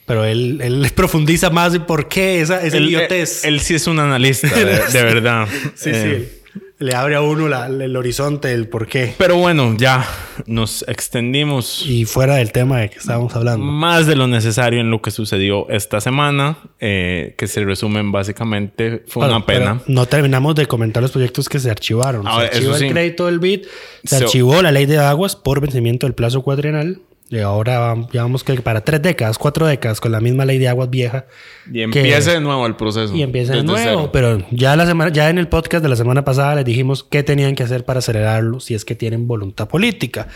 [0.05, 3.43] Pero él, él profundiza más en por qué esa, esa él, idiotez.
[3.45, 5.47] él sí es un analista, de, de verdad.
[5.75, 6.41] sí, Eh, sí.
[6.77, 9.13] Le abre a uno la- el horizonte, el por qué.
[9.17, 10.05] Pero bueno, ya
[10.45, 13.65] nos extendimos Y fuera del tema de que estábamos hablando.
[13.65, 19.03] más de lo necesario en lo que sucedió esta semana, eh, que se resumen básicamente
[19.07, 19.81] fue Bueno, una pena.
[19.87, 22.27] No terminamos de comentar los proyectos que se archivaron.
[22.27, 23.61] Ah, se archivó eso el crédito del BID,
[24.03, 26.99] se So- archivó la ley de aguas por vencimiento del plazo cuatrienal.
[27.29, 30.59] Y ahora vam- ya vamos que para tres décadas, cuatro décadas, con la misma ley
[30.59, 31.25] de aguas vieja.
[31.67, 33.15] Y que- empieza de nuevo el proceso.
[33.15, 33.79] Y empieza de nuevo.
[33.83, 34.09] cero.
[34.13, 37.23] Pero ya, la semana, ya en el podcast de la semana pasada les dijimos qué
[37.23, 40.27] tenían que hacer para acelerarlo si es que tienen voluntad política.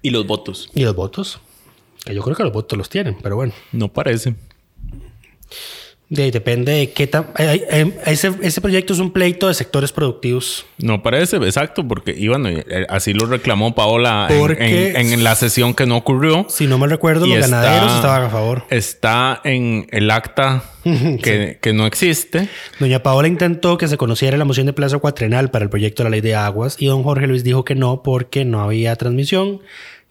[0.00, 0.70] Y los votos.
[0.74, 1.38] Y los votos.
[2.04, 3.52] Que yo creo que los votos los tienen, pero bueno.
[3.72, 4.34] No parece.
[6.14, 7.28] De ahí depende de qué tan...
[8.04, 10.66] Ese, ese proyecto es un pleito de sectores productivos.
[10.76, 15.24] No parece, exacto, porque y bueno, eh, así lo reclamó Paola en- Porque- en, en
[15.24, 16.44] la sesión que no ocurrió.
[16.50, 18.64] Si no mal recuerdo, los está- ganaderos estaban a favor.
[18.68, 22.46] Está en el acta que, que no existe.
[22.78, 26.10] Doña Paola intentó que se conociera la moción de plazo cuatrenal para el proyecto de
[26.10, 29.60] la ley de aguas y don Jorge Luis dijo que no porque no había transmisión,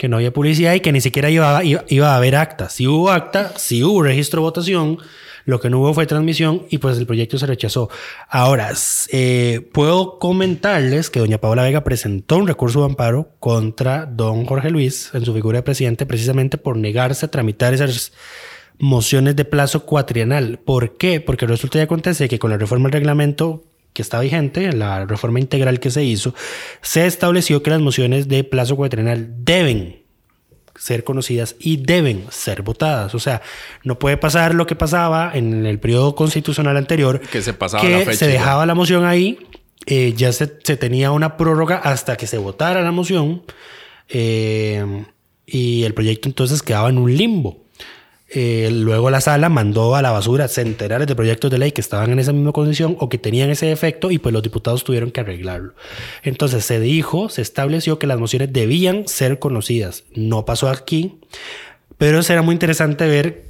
[0.01, 2.69] que no había publicidad y que ni siquiera iba, iba, a haber acta.
[2.69, 4.97] Si hubo acta, si hubo registro de votación,
[5.45, 7.87] lo que no hubo fue transmisión y pues el proyecto se rechazó.
[8.27, 8.71] Ahora,
[9.11, 14.71] eh, puedo comentarles que doña Paola Vega presentó un recurso de amparo contra don Jorge
[14.71, 18.11] Luis en su figura de presidente precisamente por negarse a tramitar esas
[18.79, 20.57] mociones de plazo cuatrienal.
[20.65, 21.21] ¿Por qué?
[21.21, 25.39] Porque resulta y acontece que con la reforma del reglamento que está vigente, la reforma
[25.39, 26.33] integral que se hizo,
[26.81, 30.01] se estableció que las mociones de plazo cuatrienal deben
[30.75, 33.13] ser conocidas y deben ser votadas.
[33.13, 33.41] O sea,
[33.83, 37.89] no puede pasar lo que pasaba en el periodo constitucional anterior, Que se pasaba que
[37.89, 39.39] la fecha se dejaba la moción ahí,
[39.85, 43.43] eh, ya se, se tenía una prórroga hasta que se votara la moción
[44.09, 45.05] eh,
[45.45, 47.65] y el proyecto entonces quedaba en un limbo.
[48.33, 52.11] Eh, luego la sala mandó a la basura centenares de proyectos de ley que estaban
[52.11, 55.19] en esa misma condición o que tenían ese defecto y pues los diputados tuvieron que
[55.19, 55.73] arreglarlo.
[56.23, 60.05] Entonces se dijo, se estableció que las mociones debían ser conocidas.
[60.15, 61.19] No pasó aquí,
[61.97, 63.47] pero será muy interesante ver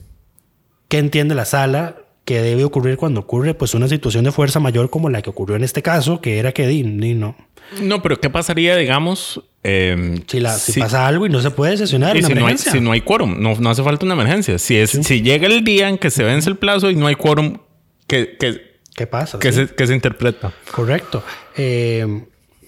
[0.88, 4.90] qué entiende la sala que debe ocurrir cuando ocurre pues una situación de fuerza mayor
[4.90, 7.36] como la que ocurrió en este caso, que era que di, di, no.
[7.82, 11.78] No, pero ¿qué pasaría, digamos, eh, Si, la, si, pasa algo y no se puede
[11.78, 13.42] sesionar una si, no hay, si no hay quórum?
[13.42, 14.60] No, no hace falta una emergencia.
[14.60, 17.16] Si, es, si llega el día en que se vence el plazo y no hay
[17.16, 17.60] quórum,
[18.08, 19.40] ¿qué, qué, ¿Qué pasa?
[19.40, 19.68] qué Sí.
[19.68, 20.52] se, qué se interpreta?
[20.72, 21.24] Correcto.
[21.56, 22.26] Eh,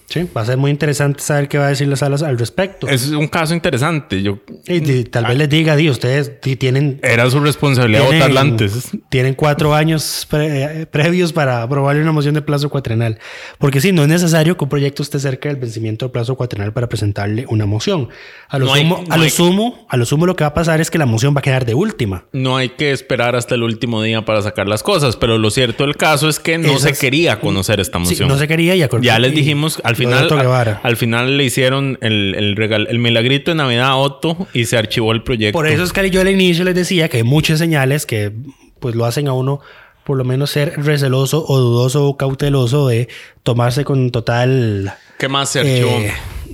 [0.08, 2.88] sí, va a ser muy interesante saber qué va a decir las salas al respecto.
[2.88, 4.22] Es un caso interesante.
[4.22, 8.90] Yo, Y, tal vez les diga, di, ustedes tienen, era su responsabilidad tienen, votarla antes.
[9.10, 13.20] tienen cuatro años pre- previos para aprobarle una moción de plazo cuatrenal.
[13.58, 16.74] Porque sí, no es necesario que un proyecto esté cerca del vencimiento del plazo cuatrenal
[16.74, 18.10] para presentarle una moción.
[18.50, 20.44] A lo, No hay- sumo, no a lo hay- sumo, a lo sumo lo que
[20.44, 22.26] va a pasar es que la moción va a quedar de última.
[22.34, 25.84] No hay que esperar hasta el último día para sacar las cosas, pero lo cierto
[25.86, 28.28] del caso es que no Esas- se quería conocer esta Sí, moción.
[28.30, 30.80] no se quería y Ya les y- dijimos, al final, Otto Guevara.
[30.84, 34.78] al final le hicieron el, el, regal- el milagrito de Navidad a Otto y se
[34.78, 35.58] archivó el proyecto.
[35.58, 38.32] Por eso es que yo al inicio les decía que hay muchas señales que
[38.80, 39.62] pues lo hacen a uno
[40.04, 43.08] por lo menos ser receloso o dudoso o cauteloso de
[43.44, 45.90] tomarse con total ¿Qué más se archivó?
[45.92, 46.12] eh,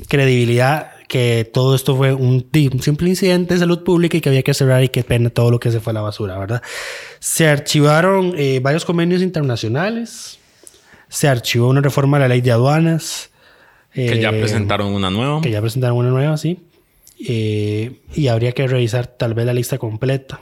[0.07, 4.43] credibilidad que todo esto fue un, un, simple incidente de salud pública y que había
[4.43, 6.61] que cerrar y que pena todo lo que se fue a la basura, ¿verdad?
[7.19, 10.37] Se archivaron eh, varios convenios internacionales,
[11.07, 13.28] se archivó una reforma a la ley de aduanas.
[13.93, 15.41] Que ya eh, presentaron una nueva.
[15.41, 16.59] Que ya presentaron una nueva, sí.
[17.19, 20.41] Eh, y habría que revisar tal vez la lista completa.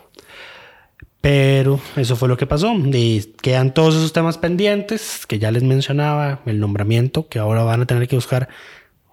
[1.21, 2.73] Pero eso fue lo que pasó.
[2.75, 7.81] Y quedan todos esos temas pendientes que ya les mencionaba, el nombramiento, que ahora van
[7.81, 8.49] a tener que buscar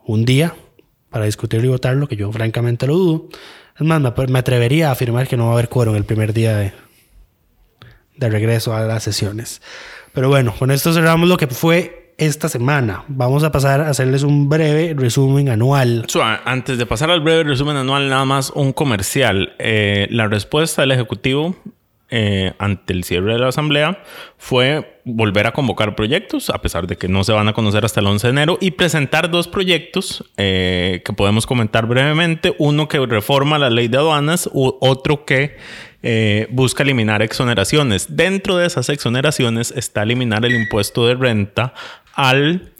[0.04, 0.54] un día
[1.10, 3.28] para discutirlo y votarlo, que yo francamente lo dudo.
[3.76, 6.56] Es más, me, atrevería a afirmar que no va a haber quórum el primer día
[6.56, 6.72] de,
[8.16, 9.62] de regreso a las sesiones.
[10.12, 13.04] Pero bueno, con esto cerramos lo que fue esta semana.
[13.08, 16.06] Vamos a pasar a hacerles un breve resumen anual.
[16.44, 19.54] antes de pasar al breve resumen anual, nada más un comercial.
[19.58, 21.56] Eh, la respuesta del Ejecutivo
[22.10, 24.02] eh, ante el cierre de la asamblea
[24.36, 28.00] fue volver a convocar proyectos, a pesar de que no se van a conocer hasta
[28.00, 32.54] el 11 de enero, y presentar dos proyectos eh, que podemos comentar brevemente.
[32.58, 35.56] Uno que reforma la ley de aduanas, u otro que
[36.50, 38.14] busca eliminar exoneraciones.
[38.14, 41.72] Dentro de esas exoneraciones está eliminar el impuesto de renta
[42.14, 42.72] al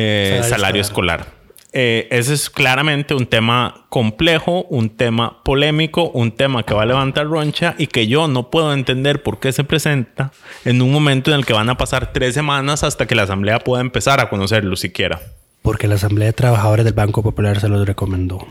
[0.00, 1.26] salario, escolar.
[1.74, 6.86] Eh, ese es claramente un tema complejo, un tema polémico, un tema que va a
[6.86, 10.32] levantar roncha y que yo no puedo entender por qué se presenta
[10.66, 13.60] en un momento en el que van a pasar tres semanas hasta que la Asamblea
[13.60, 15.20] pueda empezar a conocerlo siquiera.
[15.62, 18.46] Porque la Asamblea de Trabajadores del Banco Popular se los recomendó.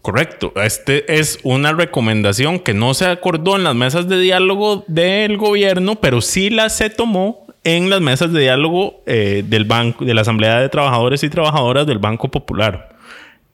[0.00, 0.52] Correcto.
[0.56, 5.96] Este es una recomendación que no se acordó en las mesas de diálogo del gobierno,
[5.96, 10.22] pero sí la se tomó en las mesas de diálogo eh, del banco, de la
[10.22, 12.96] Asamblea de Trabajadores y Trabajadoras del Banco Popular.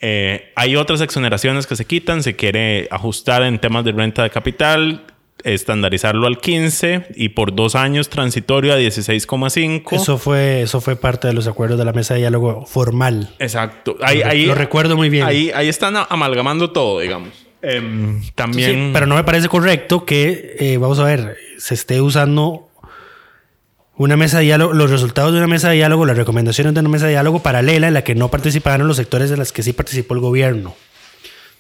[0.01, 4.31] Eh, hay otras exoneraciones que se quitan, se quiere ajustar en temas de renta de
[4.31, 5.03] capital,
[5.43, 9.93] estandarizarlo al 15 y por dos años transitorio a 16,5.
[9.93, 13.31] Eso fue, eso fue parte de los acuerdos de la mesa de diálogo formal.
[13.39, 13.97] Exacto.
[14.03, 15.27] Ahí, lo, ahí, lo recuerdo muy bien.
[15.27, 17.31] Ahí, ahí están amalgamando todo, digamos.
[17.63, 18.91] Em, también.
[18.93, 22.69] pero no me parece correcto que, eh, vamos a ver, se esté usando
[23.97, 26.89] una mesa de diálogo, los resultados de una mesa de diálogo, las recomendaciones de una
[26.89, 29.73] mesa de diálogo paralela en la que no participaron los sectores en los que sí
[29.73, 30.75] participó el gobierno.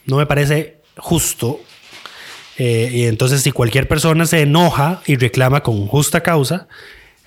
[0.06, 1.60] No me parece justo.
[2.58, 6.68] Eh, y entonces, si cualquier persona se enoja y reclama con justa causa,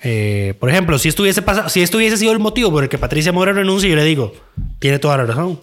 [0.02, 3.32] eh, por ejemplo, si estuviese, si esto hubiese sido el motivo por el que Patricia
[3.32, 4.34] Mora renuncia, yo le digo,
[4.78, 5.60] tiene toda la razón.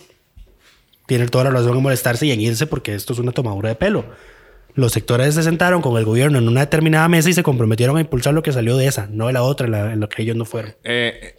[1.08, 3.76] Tiene toda la razón en molestarse y en irse porque esto es una tomadura de
[3.76, 4.06] pelo.
[4.76, 8.02] Los sectores se sentaron con el gobierno en una determinada mesa y se comprometieron a
[8.02, 10.44] impulsar lo que salió de esa, no de la otra, en, lo que ellos no
[10.44, 10.76] fueron.
[10.84, 11.36] Eh,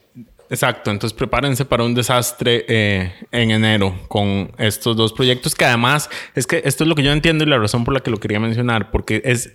[0.48, 6.08] exacto, entonces prepárense para un desastre eh, en enero con estos dos proyectos que además
[6.34, 8.16] es que esto es lo que yo entiendo y la razón por la que lo
[8.16, 9.52] quería mencionar, porque es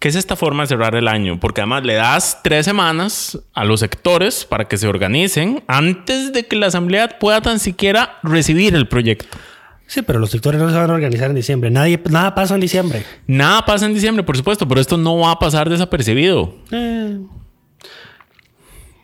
[0.00, 3.66] que es esta forma de cerrar el año, porque además le das tres semanas a
[3.66, 8.74] los sectores para que se organicen antes de que la asamblea pueda tan siquiera recibir
[8.74, 9.36] el proyecto.
[9.90, 11.68] Sí, pero los sectores no se van a organizar en diciembre.
[11.68, 13.02] Nadie, nada pasa en diciembre.
[13.26, 16.54] Nada pasa en diciembre, por supuesto, pero esto no va a pasar desapercibido.
[16.70, 17.18] Eh,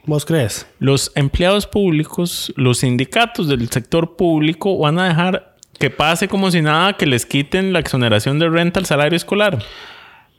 [0.04, 0.64] ¿Vos crees?
[0.78, 6.62] Los empleados públicos, los sindicatos del sector público van a dejar que pase como si
[6.62, 9.58] nada, que les quiten la exoneración de renta al salario escolar.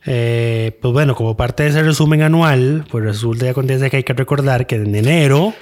[0.06, 4.04] Eh, pues bueno, como parte de ese resumen anual, pues resulta y acontece que hay
[4.04, 5.54] que recordar que en enero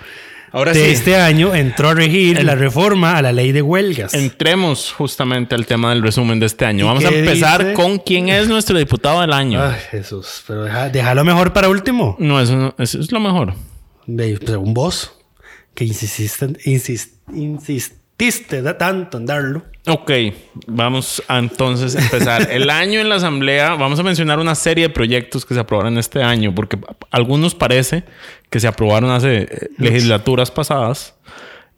[0.51, 4.13] Ahora de este año entró a regir la reforma a la ley de huelgas.
[4.13, 6.85] Entremos justamente al tema del resumen de este año.
[6.85, 9.61] Vamos a empezar con quién es nuestro diputado del año.
[9.61, 12.15] Ay, Jesús, pero deja, déjalo mejor para último.
[12.19, 13.53] No, eso, es lo mejor.
[14.05, 15.13] De, según vos,
[15.73, 19.65] que insististe, insist, insististe tanto en darlo.
[19.87, 20.11] Ok,
[20.65, 22.47] vamos a entonces empezar.
[22.51, 25.97] El año en la Asamblea, vamos a mencionar una serie de proyectos que se aprobaron
[25.97, 26.77] este año, porque
[27.11, 28.03] algunos parece
[28.49, 31.13] que se aprobaron hace eh, legislaturas pasadas,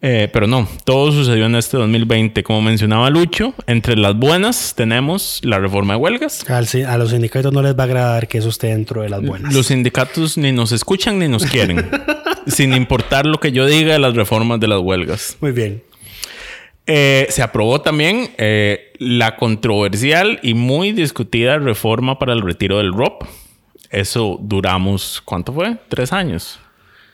[0.02, 2.44] eh, pero no, todo sucedió en este 2020.
[2.44, 6.50] Como mencionaba Lucho, entre las buenas tenemos la reforma de huelgas.
[6.50, 9.54] a los sindicatos no les va a agradar que eso esté dentro de las buenas.
[9.54, 11.90] Los sindicatos ni nos escuchan ni nos quieren,
[12.48, 15.36] sin importar lo que yo diga de las reformas de las huelgas.
[15.42, 15.82] Muy bien.
[16.90, 22.94] Eh, se aprobó también eh, la controversial y muy discutida reforma para el retiro del
[22.94, 23.24] ROP.
[23.90, 25.78] Eso duramos, ¿cuánto fue?
[25.90, 26.60] Tres años.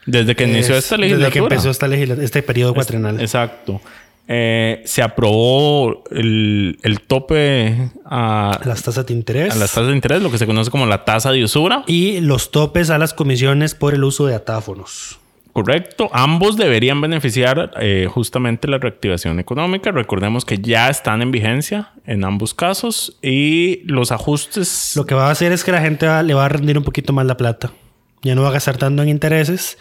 [0.06, 1.28] Desde que inició esta legislatura.
[1.28, 3.20] Desde que empezó esta este periodo cuatrenal.
[3.20, 3.80] exacto.
[4.26, 9.52] Eh, se aprobó el, el, tope a las tasas de interés.
[9.52, 11.84] A las tasas de interés, lo que se conoce como la tasa de usura.
[11.86, 15.18] Y los topes a las comisiones por el uso de atáfonos.
[15.54, 19.92] Correcto, ambos deberían beneficiar eh, justamente la reactivación económica.
[19.92, 24.96] Recordemos que ya están en vigencia en ambos casos y los ajustes.
[24.96, 27.12] Lo que va a hacer es que la gente le va a rendir un poquito
[27.12, 27.70] más la plata.
[28.24, 29.78] Ya no va a gastar tanto en intereses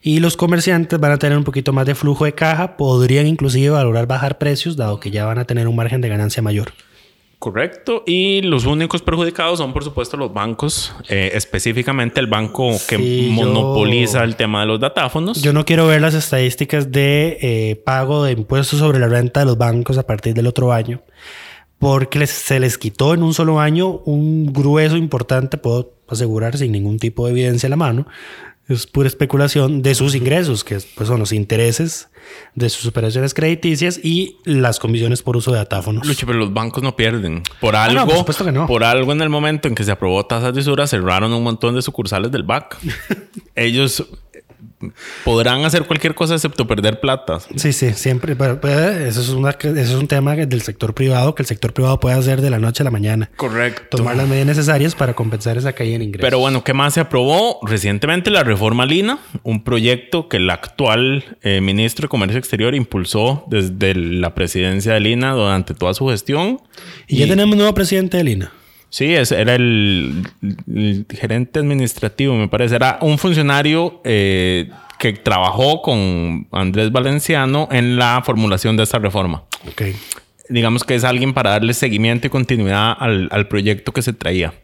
[0.00, 3.70] Y los comerciantes van a tener un poquito más de flujo de caja, podrían inclusive
[3.70, 6.72] valorar bajar precios, dado que ya van a tener un margen de ganancia mayor.
[7.46, 8.02] Correcto.
[8.08, 13.26] Y los únicos perjudicados son, por supuesto, los bancos, eh, específicamente el banco que Sí,
[13.26, 15.40] yo- monopoliza el tema de los datáfonos.
[15.42, 19.46] Yo no quiero ver las estadísticas de eh, pago de impuestos sobre la renta de
[19.46, 21.02] los bancos a partir del otro año,
[21.78, 26.72] porque les- se les quitó en un solo año un grueso importante, puedo asegurar sin
[26.72, 28.08] ningún tipo de evidencia a la mano,
[28.68, 32.08] es pura especulación de sus ingresos, que pues, son los intereses
[32.56, 36.04] de sus operaciones crediticias y las comisiones por uso de datáfonos.
[36.06, 37.42] Lucho, pero los bancos no pierden.
[37.60, 38.66] Por Ah, algo, no, por supuesto que no.
[38.66, 41.74] por algo en el momento en que se aprobó tasas de usura, cerraron un montón
[41.76, 42.76] de sucursales del BAC.
[43.54, 44.04] Ellos
[45.24, 47.38] podrán hacer cualquier cosa excepto perder plata.
[47.56, 48.36] Sí, sí, siempre.
[48.36, 48.60] Pero,
[49.06, 52.16] eso, es una, eso es un tema del sector privado que el sector privado puede
[52.16, 53.30] hacer de la noche a la mañana.
[53.36, 53.96] Correcto.
[53.96, 56.26] Tomar las medidas necesarias para compensar esa caída en ingresos.
[56.26, 57.58] Pero bueno, ¿qué más se aprobó?
[57.62, 63.44] Recientemente la reforma Lina, un proyecto que el actual eh, ministro de Comercio Exterior impulsó
[63.48, 66.60] desde la presidencia de Lina durante toda su gestión.
[67.06, 68.52] y ya tenemos nuevo presidente de Lina.
[68.88, 70.26] Sí, ese era el,
[70.72, 72.76] el gerente administrativo, me parece.
[72.76, 79.42] Era un funcionario eh, que trabajó con Andrés Valenciano en la formulación de esta reforma.
[79.68, 79.82] Ok.
[80.48, 84.54] Digamos que es alguien para darle seguimiento y continuidad al, al proyecto que se traía.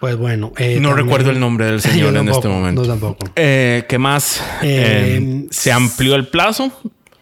[0.00, 0.52] Pues bueno.
[0.58, 2.82] eh, No también- recuerdo el nombre del señor Yo en tampoco, este momento.
[2.82, 3.26] No tampoco.
[3.36, 4.42] Eh, ¿Qué más?
[4.62, 6.72] Eh, se amplió el plazo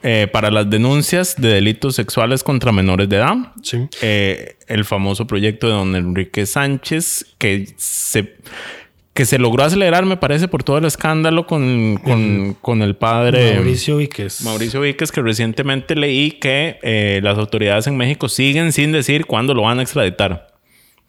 [0.03, 3.35] eh, para las denuncias de delitos sexuales contra menores de edad.
[3.62, 3.88] Sí.
[4.01, 8.37] Eh, el famoso proyecto de don Enrique Sánchez que se,
[9.15, 13.55] que se logró acelerar, me parece, por todo el escándalo con, con, con el padre
[13.55, 14.43] Mauricio Víquez.
[14.43, 19.55] Mauricio Víquez, que recientemente leí que eh, las autoridades en México siguen sin decir cuándo
[19.55, 20.49] lo van a extraditar.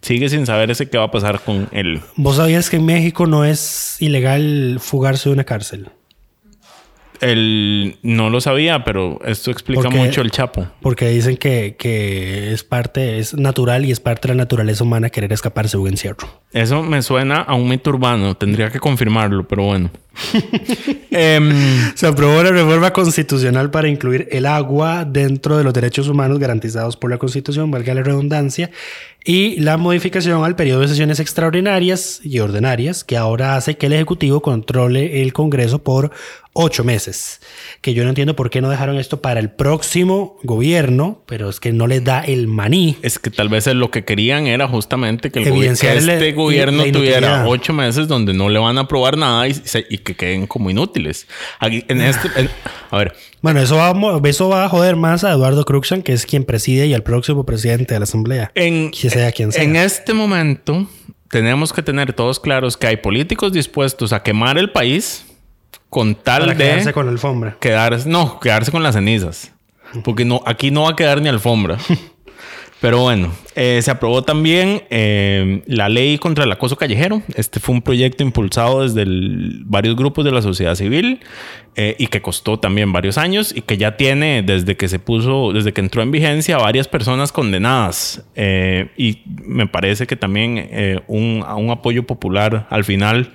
[0.02, 2.02] Sigue sin saber ese qué va a pasar con él.
[2.18, 5.88] ¿Vos sabías que en México no es ilegal fugarse de una cárcel?
[7.24, 10.68] Él no lo sabía, pero esto explica Porque- mucho el Chapo.
[10.82, 15.10] Porque dicen que, que es parte, es natural y es parte de la naturaleza humana
[15.10, 16.28] querer escaparse de un encierro.
[16.52, 18.36] Eso me suena a un mito urbano.
[18.36, 19.90] Tendría que confirmarlo, pero bueno.
[21.12, 21.52] Em,
[21.96, 26.98] Se aprobó la reforma constitucional para incluir el agua dentro de los derechos humanos garantizados
[26.98, 28.72] por la Constitución, valga la redundancia,
[29.26, 33.94] y la modificación al periodo de sesiones extraordinarias y ordinarias, que ahora hace que el
[33.94, 36.12] Ejecutivo controle el Congreso por
[36.52, 37.40] ocho meses.
[37.82, 41.60] Que yo no entiendo por qué no dejaron esto para el próximo gobierno, pero es
[41.62, 42.98] que no les da el maní.
[43.02, 47.46] es que tal vez lo que querían era justamente que, el que este gobierno tuviera
[47.48, 50.70] ocho meses donde no le van a aprobar nada y, se- y que queden como
[50.70, 51.28] inútiles.
[51.60, 52.50] Aquí, en este, en-
[52.92, 53.94] a ver, Bueno, eso va,
[54.30, 57.46] eso va a joder más a Eduardo Cruxan, que es quien preside y al próximo
[57.46, 58.52] presidente de la Asamblea.
[58.56, 59.64] en, Que sea quien sea.
[59.64, 60.88] en este momento
[61.30, 65.26] tenemos que tener todos claros que hay políticos dispuestos a quemar el país
[65.90, 67.58] con tal para de quedarse con la alfombra.
[67.60, 69.52] quedarse, no, quedarse con las cenizas.
[70.04, 71.78] Porque no, aquí no va a quedar ni alfombra.
[72.84, 77.22] Pero bueno, eh, se aprobó también eh, la ley contra el acoso callejero.
[77.34, 79.06] Este fue un proyecto impulsado desde
[79.64, 81.22] varios grupos de la sociedad civil
[81.78, 85.54] eh, y que costó también varios años y que ya tiene desde que se puso,
[85.54, 88.26] desde que entró en vigencia, varias personas condenadas.
[88.36, 90.70] Eh, y me parece que también
[91.08, 93.32] un, apoyo popular al final.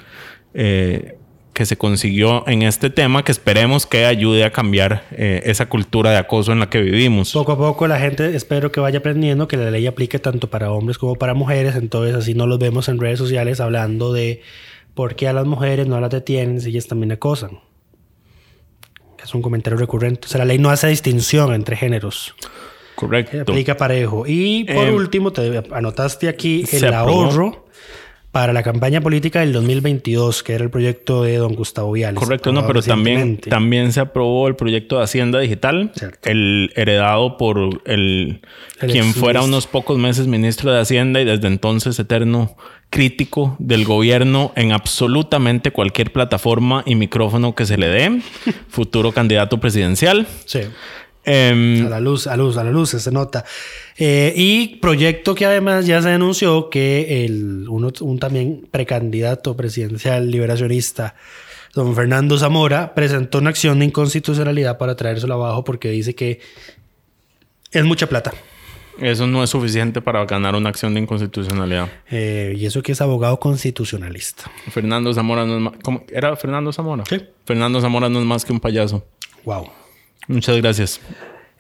[1.59, 6.13] Que se consiguió en este tema que esperemos que ayude a cambiar eh, esa cultura
[6.13, 7.33] de acoso en la que vivimos.
[7.33, 10.71] Poco a poco la gente espero que vaya aprendiendo que la ley aplique tanto para
[10.71, 11.75] hombres como para mujeres.
[11.75, 14.41] Entonces así no los vemos en redes sociales hablando de
[14.95, 17.59] por qué a las mujeres no las detienen si ellas también acosan.
[19.21, 20.27] Es un comentario recurrente.
[20.27, 22.37] O sea, la ley no hace distinción entre géneros.
[22.95, 23.41] Correcto.
[23.43, 24.25] Aplica parejo.
[24.29, 27.25] Y por Eh, último, te anotaste aquí el aprobó.
[27.25, 27.67] ahorro
[28.39, 32.21] para la campaña política del 2022, que era el proyecto de don Gustavo Viales.
[32.21, 36.31] Correcto, no, pero también, también se aprobó el proyecto de Hacienda Digital, Cierto.
[36.31, 38.41] el heredado por el,
[38.81, 42.57] El quien fuera unos pocos meses ministro de Hacienda y desde entonces eterno
[42.91, 48.23] crítico del gobierno en absolutamente cualquier plataforma y micrófono que se le dé,
[48.69, 50.29] futuro candidato presidencial.
[50.45, 50.61] Sí.
[51.25, 53.45] Em, A la luz, a luz, a la luz, se nota.
[54.01, 60.31] Eh, y proyecto que además ya se anunció que el, uno, un también precandidato presidencial
[60.31, 61.17] liberacionista,
[61.75, 66.41] don Fernando Zamora, presentó una acción de inconstitucionalidad para traérselo abajo porque dice que
[67.73, 68.33] es mucha plata.
[69.01, 71.89] eso no es suficiente para ganar una acción de inconstitucionalidad.
[72.09, 74.51] Eh, y eso que es abogado constitucionalista.
[74.71, 75.73] Fernando Zamora no es más...
[75.83, 76.05] ¿cómo?
[76.09, 77.03] ¿Era Fernando Zamora?
[77.09, 77.21] Sí.
[77.45, 79.05] Fernando Zamora no es más que un payaso.
[79.45, 79.69] Wow.
[80.29, 81.01] Muchas gracias.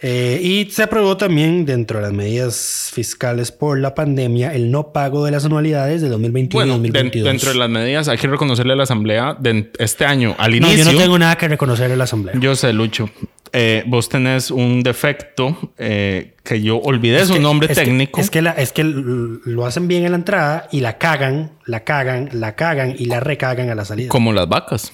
[0.01, 4.92] Eh, y se aprobó también, dentro de las medidas fiscales por la pandemia, el no
[4.92, 7.28] pago de las anualidades de 2021 y Bueno, den- 2022.
[7.28, 10.57] dentro de las medidas hay que reconocerle a la Asamblea de este año, al No,
[10.68, 10.84] inicio.
[10.84, 12.36] yo no tengo nada que reconocer en la Asamblea.
[12.38, 13.11] Yo sé, Lucho.
[13.53, 18.20] Eh, vos tenés un defecto eh, que yo olvidé su que- nombre es que- técnico.
[18.20, 21.82] es que, la- es que lo hacen bien en la entrada y la cagan, la
[21.82, 24.11] cagan, la cagan y la recagan a la salida.
[24.11, 24.92] Como las vacas.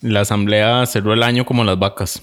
[0.00, 2.22] La asamblea cerró el año como las vacas.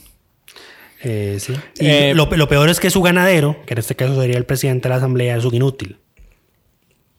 [1.08, 1.54] Eh, sí.
[1.80, 4.46] Y Eh, lo, lo peor es que su ganadero, que en este caso sería el
[4.46, 5.98] presidente de la Asamblea, es un inútil.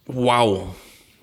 [0.07, 0.75] ¡Wow!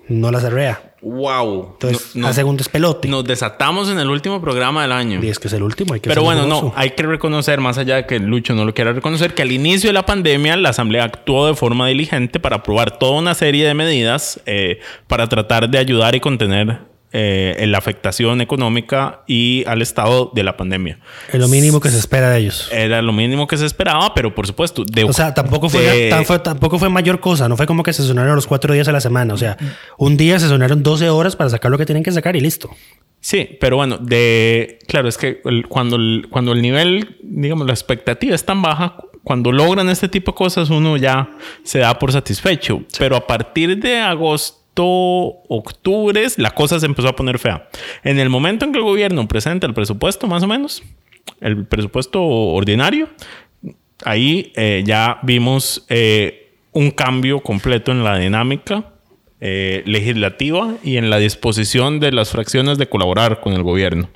[0.09, 0.95] No la cerrea.
[1.01, 1.71] ¡Wow!
[1.73, 3.07] Entonces, No- no- hace un despelote.
[3.07, 5.19] nos desatamos en el último programa del año.
[5.21, 5.93] Y es que es el último.
[5.93, 8.73] Hay que Pero bueno, no, hay que reconocer, más allá de que Lucho no lo
[8.73, 12.57] quiera reconocer, que al inicio de la pandemia la Asamblea actuó de forma diligente para
[12.57, 16.79] aprobar toda una serie de medidas eh, para tratar de ayudar y contener
[17.13, 20.99] eh, la afectación económica y al estado de la pandemia.
[21.31, 22.69] Es lo mínimo que se espera de ellos.
[22.71, 26.09] Era lo mínimo que se esperaba, pero por supuesto, de, O sea, tampoco fue, de-
[26.09, 27.47] tan- fue- tampoco fue mayor cosa.
[27.47, 29.33] No fue como que se sonaron los cuatro días a la semana.
[29.33, 29.57] O sea,
[29.97, 32.69] un día se sonaron 12 horas para sacar lo que tienen que sacar y listo.
[33.21, 37.73] Sí, pero bueno, de claro, es que el- cuando, el, cuando el nivel, digamos, la
[37.73, 41.29] expectativa es tan baja, cuando logran este tipo de cosas, uno ya
[41.63, 42.81] se da por satisfecho.
[42.99, 47.69] Pero a partir de agosto, octubre, la cosa se empezó a poner fea.
[48.03, 50.83] En el momento en que el gobierno presenta el presupuesto, más o menos,
[51.41, 53.09] el presupuesto ordinario,
[54.05, 58.93] ahí eh, ya vimos eh, un cambio completo en la dinámica
[59.39, 64.09] eh, legislativa y en la disposición de las fracciones de colaborar con el gobierno.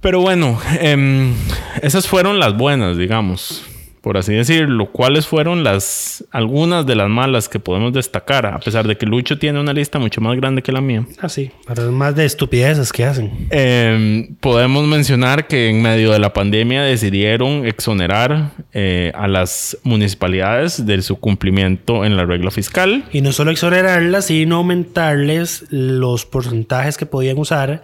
[0.00, 1.34] Pero bueno, em,
[1.82, 3.64] esas fueron las buenas, digamos,
[4.06, 4.86] por así decirlo.
[4.92, 8.46] ¿Cuáles fueron las algunas de las malas que podemos destacar?
[8.46, 11.04] A pesar de que Lucho tiene una lista mucho más grande que la mía.
[11.18, 11.50] Así.
[11.66, 13.48] Pero es más de estupideces que hacen.
[13.50, 20.86] Eh, podemos mencionar que en medio de la pandemia decidieron exonerar eh, a las municipalidades
[20.86, 23.06] de su cumplimiento en la regla fiscal.
[23.10, 27.82] Y no solo exonerarlas, sino aumentarles los porcentajes que podían usar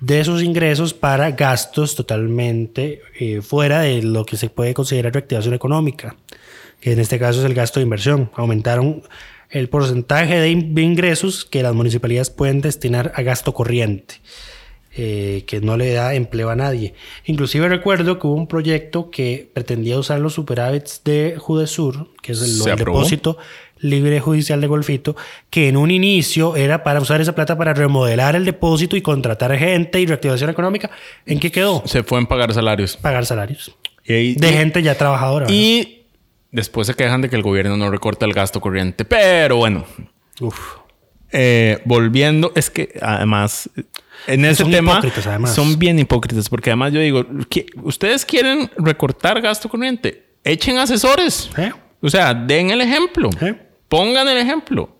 [0.00, 5.54] de sus ingresos para gastos totalmente eh, fuera de lo que se puede considerar reactivación
[5.54, 6.16] económica,
[6.80, 8.30] que en este caso es el gasto de inversión.
[8.34, 9.02] Aumentaron
[9.50, 14.16] el porcentaje de in- de ingresos que las municipalidades pueden destinar a gasto corriente.
[15.00, 16.92] Eh, que no le da empleo a nadie.
[17.24, 22.42] Inclusive recuerdo que hubo un proyecto que pretendía usar los superávits de Judesur, que es
[22.42, 23.38] el, depósito
[23.78, 25.14] libre judicial de Golfito,
[25.50, 29.56] que en un inicio era para usar esa plata para remodelar el depósito y contratar
[29.56, 30.90] gente y reactivación económica.
[31.26, 31.84] ¿En qué quedó?
[31.86, 32.96] Se fue en pagar salarios.
[32.96, 35.44] Pagar salarios Y, ahí- de gente ya trabajadora.
[35.46, 35.56] ¿verdad?
[35.56, 36.06] y
[36.50, 39.04] después se quejan de que el gobierno no recorta el gasto corriente.
[39.04, 39.84] Pero bueno,
[40.40, 40.58] Uf.
[41.30, 43.70] eh, volviendo, es que además
[44.26, 45.54] en ese Son tema hipócritas, además.
[45.54, 47.24] son bien hipócritas porque además yo digo,
[47.82, 51.50] ustedes quieren recortar gasto corriente, echen asesores.
[51.56, 51.72] ¿Eh?
[52.00, 53.30] O sea, den el ejemplo.
[53.40, 53.54] ¿Eh?
[53.88, 54.94] Pongan el ejemplo.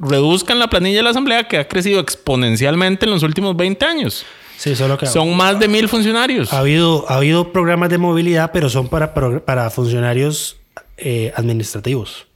[0.00, 4.24] Reduzcan la planilla de la asamblea que ha crecido exponencialmente en los últimos 20 años.
[4.56, 6.52] Sí, solo que Son más de mil funcionarios.
[6.52, 10.56] ha habido, ha habido programas de movilidad, pero son para, para funcionarios
[10.96, 12.26] eh, administrativos.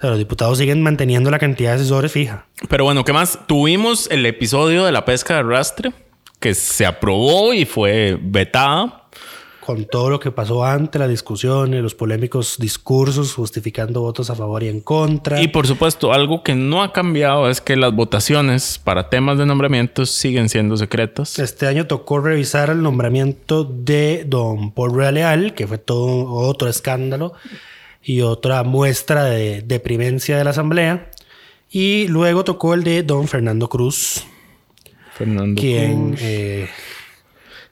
[0.00, 2.46] O sea, los diputados siguen manteniendo la cantidad de asesores fija.
[2.70, 3.38] Pero bueno, ¿qué más?
[3.46, 5.92] Tuvimos el episodio de la pesca de arrastre
[6.38, 9.08] que se aprobó y fue vetada.
[9.60, 14.62] Con todo lo que pasó antes, las discusiones, los polémicos discursos justificando votos a favor
[14.62, 15.42] y en contra.
[15.42, 19.44] Y por supuesto, algo que no ha cambiado es que las votaciones para temas de
[19.44, 21.38] nombramientos siguen siendo secretas.
[21.38, 27.34] Este año tocó revisar el nombramiento de don Paul Leal, que fue todo otro escándalo
[28.02, 31.10] y otra muestra de deprimencia de la Asamblea.
[31.70, 34.24] Y luego tocó el de don Fernando Cruz,
[35.14, 36.20] Fernando quien Cruz.
[36.22, 36.68] eh,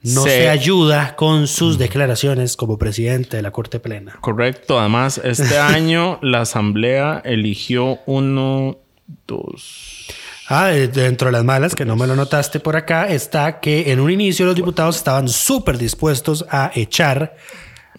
[0.03, 0.49] no Se- se...
[0.49, 4.17] ayuda con sus declaraciones como presidente de la Corte Plena.
[4.21, 4.79] Correcto.
[4.79, 8.77] Además, este año la asamblea eligió uno,
[9.27, 10.05] dos.
[10.47, 13.91] Ah, eh, dentro de las malas, que no me lo notaste por acá, está que
[13.91, 17.35] en un inicio los diputados estaban súper dispuestos a echar,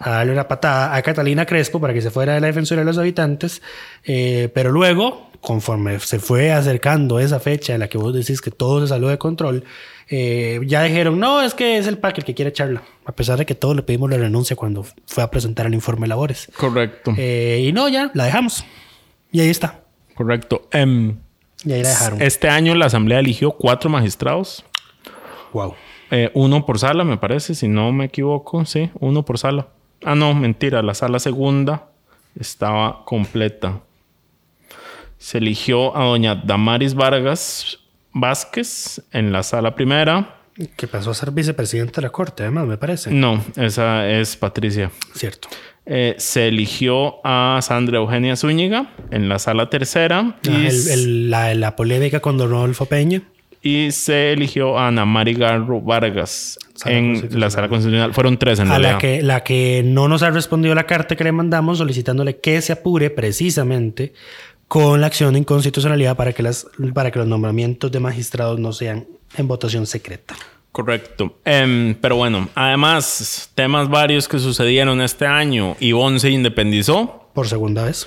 [0.00, 2.86] a darle una patada a Catalina Crespo para que se fuera de la Defensoría de
[2.86, 3.60] los Habitantes,
[4.04, 8.50] eh, pero luego, conforme se fue acercando esa fecha en la que vos decís que
[8.50, 9.62] todo se salió de control,
[10.08, 13.38] eh, ya dijeron, no, es que es el PAC el que quiere echarla, a pesar
[13.38, 16.50] de que todos le pedimos la renuncia cuando fue a presentar el informe de labores.
[16.56, 17.14] Correcto.
[17.16, 18.64] Eh, y no, ya, la dejamos.
[19.30, 19.80] Y ahí está.
[20.14, 20.68] Correcto.
[20.72, 21.18] Em,
[21.64, 22.22] Y ahí la dejaron.
[22.22, 24.64] este año la asamblea eligió cuatro magistrados.
[25.52, 25.74] Wow.
[26.10, 28.64] Eh, uno por sala, me parece, si no me equivoco.
[28.64, 29.68] Sí, uno por sala.
[30.04, 30.82] Ah, no, mentira.
[30.82, 31.88] La sala segunda
[32.38, 33.80] estaba completa.
[35.18, 37.78] Se eligió a doña Damaris Vargas
[38.12, 40.36] Vázquez en la sala primera.
[40.76, 43.10] Que pasó a ser vicepresidente de la Corte, además, me parece.
[43.12, 44.90] No, esa es Patricia.
[45.14, 45.48] Cierto.
[45.86, 51.30] Eh, se eligió a Sandra Eugenia Zúñiga en la sala tercera y, Ah, el- el-
[51.30, 53.22] la, la polémica con Don Rodolfo Peña.
[53.62, 58.14] Y se eligió a Ana Mari Garro Vargas Sala en la sala constitucional.
[58.14, 58.92] Fueron tres en A realidad.
[58.92, 62.60] la que, la que no nos ha respondido la carta que le mandamos solicitándole que
[62.62, 64.14] se apure precisamente
[64.68, 68.72] con la acción de inconstitucionalidad para que, las, para que los nombramientos de magistrados no
[68.72, 69.06] sean
[69.36, 70.36] en votación secreta.
[70.72, 71.36] Correcto.
[71.44, 75.76] Em, pero bueno, además, temas varios que sucedieron este año.
[75.80, 77.28] Ivonne se independizó.
[77.34, 78.06] Por segunda vez.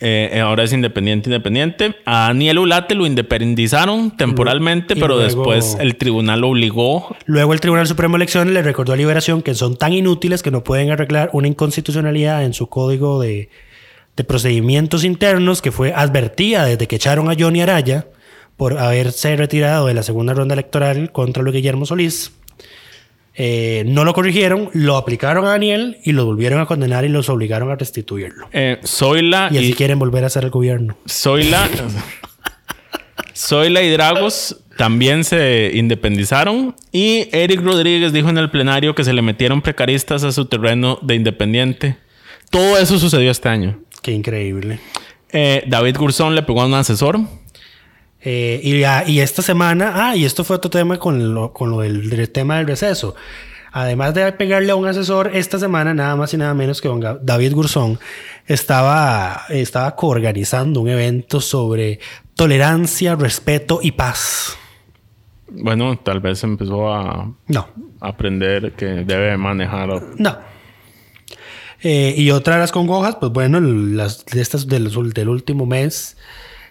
[0.00, 1.96] Eh, ahora es independiente, independiente.
[2.04, 7.16] A Daniel Ulate lo independizaron temporalmente, Y pero luego- después el tribunal lo obligó.
[7.24, 10.50] Luego el Tribunal Supremo de Elecciones le recordó a Liberación que son tan inútiles que
[10.50, 13.48] no pueden arreglar una inconstitucionalidad en su código de,
[14.16, 18.06] de procedimientos internos que fue advertida desde que echaron a Johnny Araya
[18.56, 22.32] por haberse retirado de la segunda ronda electoral contra Luis Guillermo Solís.
[23.38, 27.28] Eh, no lo corrigieron, lo aplicaron a Daniel y lo volvieron a condenar y los
[27.28, 28.48] obligaron a restituirlo.
[28.52, 30.96] Eh, Zoila Y así y, quieren volver a ser el gobierno.
[31.06, 31.68] Zoila,
[33.36, 36.74] Zoila y Dragos también se independizaron.
[36.92, 40.98] Y Eric Rodríguez dijo en el plenario que se le metieron precaristas a su terreno
[41.02, 41.98] de independiente.
[42.50, 43.80] Todo eso sucedió este año.
[44.00, 44.78] Qué increíble.
[45.30, 47.20] Eh, David Gurzón le pegó a un asesor.
[48.20, 52.08] Eh, y, esta semana, ah, y esto fue otro tema con lo, con lo del,
[52.10, 53.14] del tema del receso.
[53.72, 57.00] Además de pegarle a un asesor, esta semana nada más y nada menos que don
[57.22, 57.98] David Gurzón
[58.46, 62.00] estaba, estaba coorganizando un evento sobre
[62.34, 64.56] tolerancia, respeto y paz.
[65.48, 67.68] Bueno, tal vez empezó a No,
[68.00, 69.88] aprender que debe manejar.
[70.18, 70.38] no.
[71.82, 76.16] Eh, y otra de las congojas, pues bueno, las de estas del, del último mes,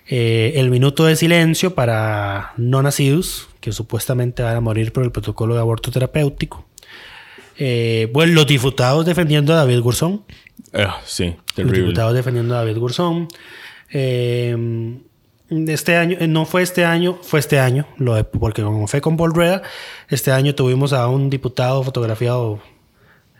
[0.08, 5.12] eh, el minuto de silencio para no nacidos, que supuestamente van a morir por el
[5.12, 6.66] protocolo de aborto terapéutico.
[7.58, 10.24] Eh, bueno, los diputados defendiendo a David Gurzón.
[10.74, 11.80] Eh, sí, Los terrible.
[11.82, 13.28] diputados defendiendo a David Gurzón.
[13.91, 14.97] Eh,
[15.49, 19.16] este año, no fue este año, fue este año, lo de- porque como fue con
[19.16, 19.62] Paul Rueda,
[20.10, 22.60] este año tuvimos a un diputado fotografiado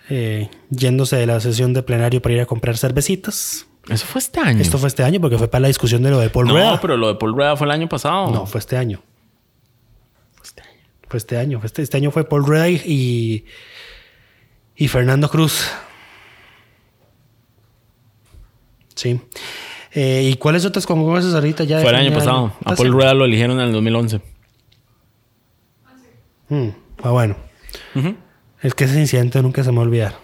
[0.10, 3.66] eh, yéndose de la sesión de plenario para ir a comprar cervecitas.
[3.90, 4.62] Eso fue este año.
[4.62, 6.82] Esto fue este año porque fue para la discusión de lo de Paul no, Rueda.
[6.82, 8.32] pero lo de Paul Rueda fue el año pasado.
[8.32, 9.02] No, fue este año.
[11.08, 11.60] Fue este año.
[11.60, 13.46] Fue este, este año fue Paul Rueda y, y,
[14.76, 15.70] y Fernando Cruz.
[18.96, 19.22] Sí.
[19.94, 21.80] Eh, ¿Y cuáles otras congresas ahorita ya?
[21.82, 22.54] Fue el año pasado.
[22.66, 22.92] Ah, A Paul sí.
[22.92, 24.22] Rueda lo eligieron en el 2011.
[26.50, 26.68] Mm,
[27.04, 27.36] ah, bueno.
[28.62, 30.16] Es que ese incidente nunca se me va a olvidar.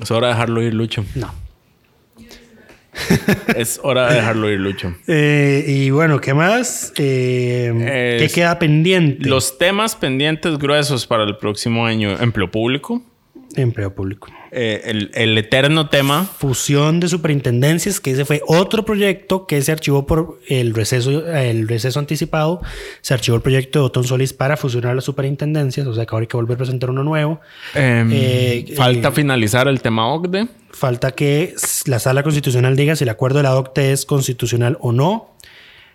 [0.00, 1.04] Es hora de dejarlo ir, Lucho.
[1.14, 1.32] No.
[3.56, 4.94] es hora de dejarlo ir, Lucho.
[5.06, 6.92] Eh, y bueno, ¿qué más?
[6.96, 9.28] Eh, ¿Qué queda pendiente?
[9.28, 13.02] Los temas pendientes gruesos para el próximo año: empleo público.
[13.56, 14.28] Empleo público.
[14.50, 16.24] eh, el, el eterno tema.
[16.24, 21.68] fusión de superintendencias, que ese fue otro proyecto que se archivó por el receso, el
[21.68, 22.60] receso anticipado.
[23.02, 26.22] Se archivó el proyecto de Otón Solís para fusionar las superintendencias, o sea que ahora
[26.24, 27.40] hay que volver a presentar uno nuevo.
[27.74, 30.48] em, Eh, falta eh, finalizar el tema OCDE.
[30.70, 31.54] Falta que
[31.86, 35.36] la sala constitucional diga si el acuerdo de la OCTE es constitucional o no.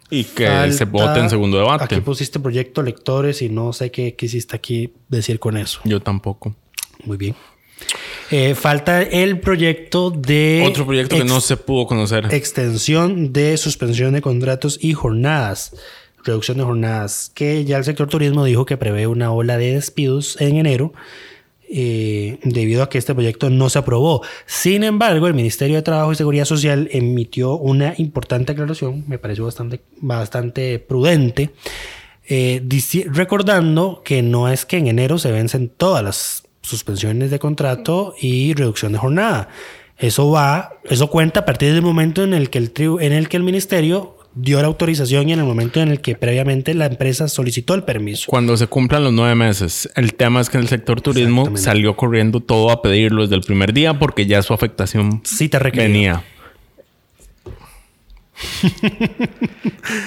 [0.10, 1.84] Y que Falta- se vote en segundo debate.
[1.84, 5.82] Aquí pusiste proyecto lectores y no sé qué quisiste aquí decir con eso.
[5.84, 6.56] Yo tampoco.
[7.06, 7.36] Muy bien.
[8.30, 10.66] Eh, falta el proyecto de...
[10.68, 12.28] Otro proyecto que no se pudo conocer.
[12.32, 15.74] extensión de suspensión de contratos y jornadas,
[16.26, 20.40] reducción de jornadas, que ya el sector turismo dijo que prevé una ola de despidos
[20.42, 20.94] en enero
[21.70, 24.22] eh, debido a que este proyecto no se aprobó.
[24.46, 29.46] Sin embargo, el Ministerio de Trabajo y Seguridad Social emitió una importante aclaración, me pareció
[29.46, 31.52] bastante, bastante prudente,
[32.28, 32.62] eh,
[33.08, 38.54] recordando que no es que en enero se vencen todas las suspensiones de contrato y
[38.54, 39.50] reducción de jornada.
[39.98, 43.30] Eso va, eso cuenta a partir del momento en el que el tribu- en el
[43.30, 46.86] que el ministerio dio la autorización y en el momento en el que previamente la
[46.86, 48.26] empresa solicitó el permiso.
[48.30, 49.90] Cuando se cumplan los nueve meses.
[49.96, 53.74] El tema es que el sector turismo salió corriendo todo a pedirlo desde el primer
[53.74, 55.88] día porque ya su afectación Cita requerida.
[55.88, 56.24] venía.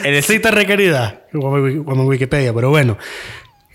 [0.04, 2.96] Eres- Cita requerida, en como en Wikipedia, pero bueno.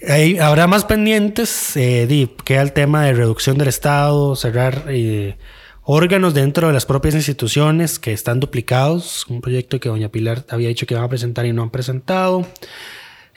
[0.08, 1.76] Ahí habrá más pendientes.
[1.76, 5.38] Eh, queda el tema de reducción del Estado, cerrar eh,
[5.84, 9.26] órganos dentro de las propias instituciones que están duplicados.
[9.30, 12.46] Un proyecto que doña Pilar había dicho que van a presentar y no han presentado.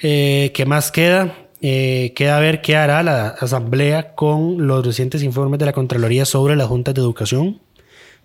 [0.00, 1.34] Eh, ¿Qué más queda?
[1.60, 6.54] Eh, queda ver qué hará la Asamblea con los recientes informes de la Contraloría sobre
[6.54, 7.60] las juntas de educación,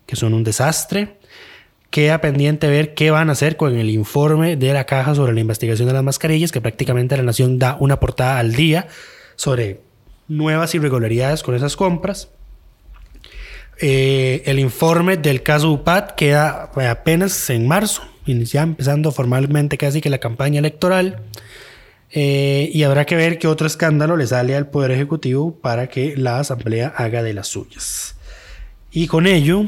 [0.05, 1.17] que son un desastre.
[1.93, 5.41] Queda pendiente ver qué van a hacer con el informe de la caja sobre la
[5.41, 8.87] investigación de las mascarillas, que prácticamente la Nación da una portada al día
[9.35, 9.81] sobre
[10.27, 12.29] nuevas irregularidades con esas compras.
[13.79, 20.09] Eh, el informe del caso UPAD queda apenas en marzo, ya empezando formalmente casi que
[20.09, 21.21] la campaña electoral.
[22.09, 26.17] Eh, y habrá que ver qué otro escándalo le sale al Poder Ejecutivo para que
[26.17, 28.15] la Asamblea haga de las suyas.
[28.89, 29.67] Y con ello,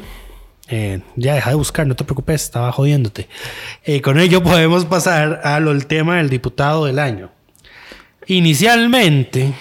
[0.68, 3.28] eh, ya deja de buscar, no te preocupes, estaba jodiéndote.
[3.84, 7.32] Eh, con ello podemos pasar al tema del diputado del año.
[8.28, 9.54] Inicialmente,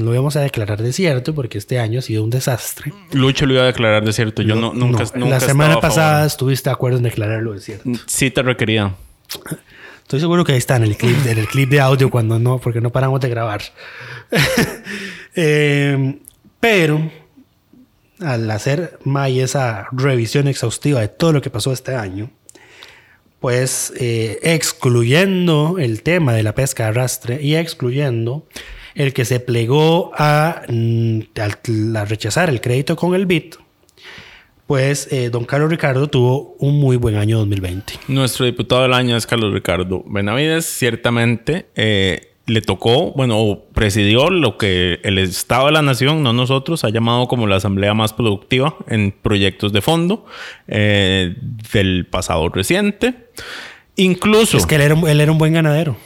[0.00, 2.92] lo íbamos a declarar desierto porque este año ha sido un desastre.
[3.12, 4.42] Lucho lo iba a declarar desierto.
[4.42, 7.90] Yo no, nunca, nunca La semana pasada estuviste de acuerdo en declararlo desierto.
[8.06, 8.94] Sí, te requería.
[10.02, 12.58] Estoy seguro que ahí está en el clip, en el clip de audio cuando no,
[12.58, 13.62] porque no paramos de grabar.
[15.40, 16.18] Eh,
[16.58, 17.08] pero
[18.20, 22.30] al hacer May esa revisión exhaustiva de todo lo que pasó este año,
[23.40, 28.46] pues eh, excluyendo el tema de la pesca de arrastre y excluyendo
[28.94, 31.20] el que se plegó a, mm,
[32.08, 33.56] rechazar el crédito con el BIT,
[34.66, 37.94] pues eh, don Carlos Ricardo tuvo un muy buen año 2020.
[38.08, 40.66] Nuestro diputado del año es Carlos Ricardo Benavides.
[40.66, 46.82] Ciertamente eh, le tocó, bueno, presidió lo que el Estado de la Nación, no nosotros,
[46.82, 50.24] ha llamado como la asamblea más productiva en proyectos de fondo
[50.66, 51.36] eh,
[51.72, 53.28] del pasado reciente.
[53.96, 54.56] Incluso...
[54.56, 55.96] Es que él era, él era un buen ganadero.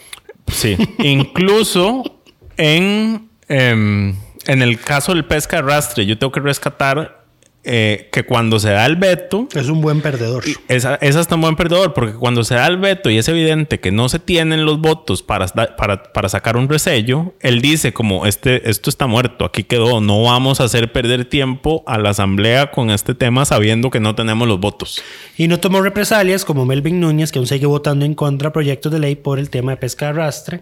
[0.48, 2.20] Sí, incluso
[2.56, 4.16] en, em,
[4.46, 7.21] en el caso del pesca de arrastre, yo tengo que rescatar
[7.64, 9.48] eh, que cuando se da el veto...
[9.54, 10.42] Es un buen perdedor.
[10.68, 13.78] Esa, es hasta un buen perdedor, porque cuando se da el veto y es evidente
[13.78, 18.26] que no se tienen los votos para, para, para sacar un resello, él dice como,
[18.26, 22.72] este, esto está muerto, aquí quedó, no vamos a hacer perder tiempo a la asamblea
[22.72, 25.00] con este tema sabiendo que no tenemos los votos.
[25.36, 28.98] Y no tomó represalias como Melvin Núñez, que aún sigue votando en contra proyectos de
[28.98, 30.60] ley por el tema de pesca de arrastre.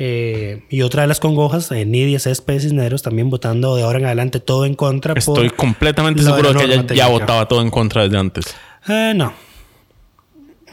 [0.00, 4.04] Eh, y otra de las congojas, eh, Nidia Céspedes Cisneros, también votando de ahora en
[4.06, 5.14] adelante todo en contra.
[5.14, 8.54] Estoy completamente seguro de que ella ya votaba todo en contra desde antes.
[8.86, 9.32] Eh, no.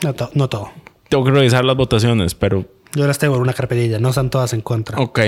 [0.03, 0.69] No, to no, todo.
[1.09, 2.65] Tengo que revisar las votaciones, pero...
[2.93, 4.99] Yo las tengo en una carpetilla, no están todas en contra.
[4.99, 5.19] Ok.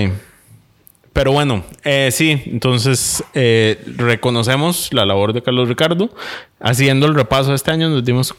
[1.18, 6.12] Pero bueno, eh, sí, entonces eh, reconocemos la labor de Carlos Ricardo.
[6.60, 8.36] Haciendo el repaso de este año, nos dimos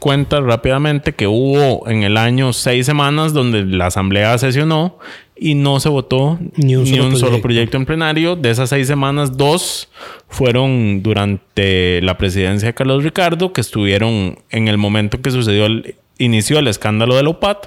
[0.00, 4.98] cuenta rápidamente que hubo en el año seis semanas donde la asamblea sesionó
[5.36, 7.26] y no se votó ni un, solo, un proyecto.
[7.26, 7.76] solo, proyecto.
[7.76, 8.36] en plenario.
[8.36, 9.90] De esas seis semanas, dos
[10.26, 15.96] fueron durante la presidencia de Carlos Ricardo, que estuvieron en el momento que sucedió el
[16.16, 17.66] inicio del escándalo del OPAT.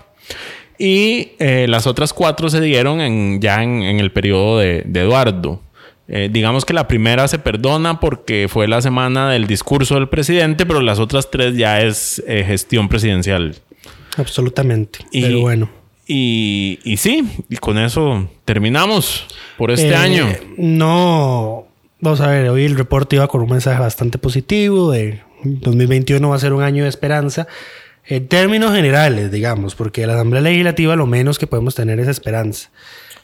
[0.78, 5.02] Y eh, las otras cuatro se dieron en, ya en, en, el periodo de, de
[5.02, 5.62] Eduardo.
[6.10, 10.66] Eh, digamos que la primera se perdona porque fue la semana del discurso del presidente,
[10.66, 13.56] pero las otras tres ya es eh, gestión presidencial.
[14.16, 15.00] Absolutamente.
[15.12, 15.70] Y, pero bueno.
[16.08, 19.26] Y, y, sí, y con eso terminamos
[19.58, 20.26] por este año.
[20.56, 21.68] No,
[22.00, 26.36] vamos a ver, hoy el reporte iba con un mensaje bastante positivo de 2021 va
[26.36, 27.48] a ser un año de esperanza.
[28.10, 32.70] En términos generales, digamos, porque la Asamblea Legislativa lo menos que podemos tener es esperanza.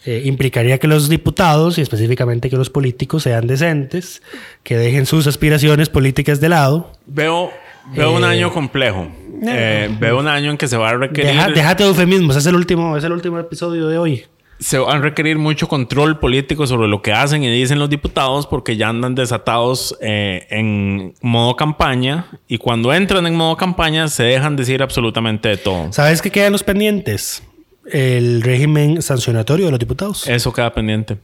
[0.06, 4.22] Eh, implicaría que los diputados y específicamente que los políticos sean decentes,
[4.64, 6.92] que dejen sus aspiraciones políticas de lado.
[7.06, 7.52] Veo,
[7.96, 9.08] veo eh, un año complejo.
[9.46, 11.32] Eh, veo un año en que se va a requerir.
[11.32, 14.26] Deja, déjate de eufemismos, es el último, es el último episodio de hoy
[14.64, 18.48] se van a requerir mucho control político sobre lo que hacen y dicen los diputados
[18.48, 24.24] porque ya andan desatados eh, en modo campaña y cuando entran en modo campaña se
[24.24, 25.92] dejan decir absolutamente de todo.
[25.92, 27.44] ¿Sabes qué quedan los pendientes?
[27.92, 30.28] El régimen sancionatorio de los diputados.
[30.28, 31.18] Eso queda pendiente.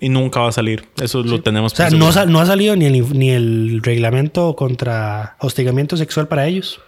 [0.00, 0.86] Y nunca va a salir.
[1.00, 1.28] Eso sí.
[1.28, 1.72] lo tenemos.
[1.72, 6.46] O sea, no, no, ha salido ni el, ni el reglamento contra hostigamiento sexual para
[6.46, 6.80] ellos.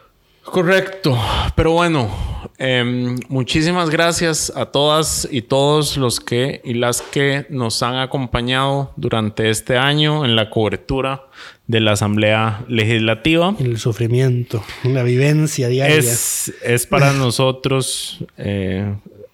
[0.45, 1.19] Correcto.
[1.55, 2.11] Pero bueno,
[2.59, 8.93] eh, muchísimas gracias a todas y todos los que y las que nos han acompañado
[8.97, 11.25] durante este año en la cobertura
[11.67, 13.55] de la Asamblea Legislativa.
[13.59, 15.97] El sufrimiento, la vivencia diaria.
[15.97, 18.93] Es, es para nosotros eh,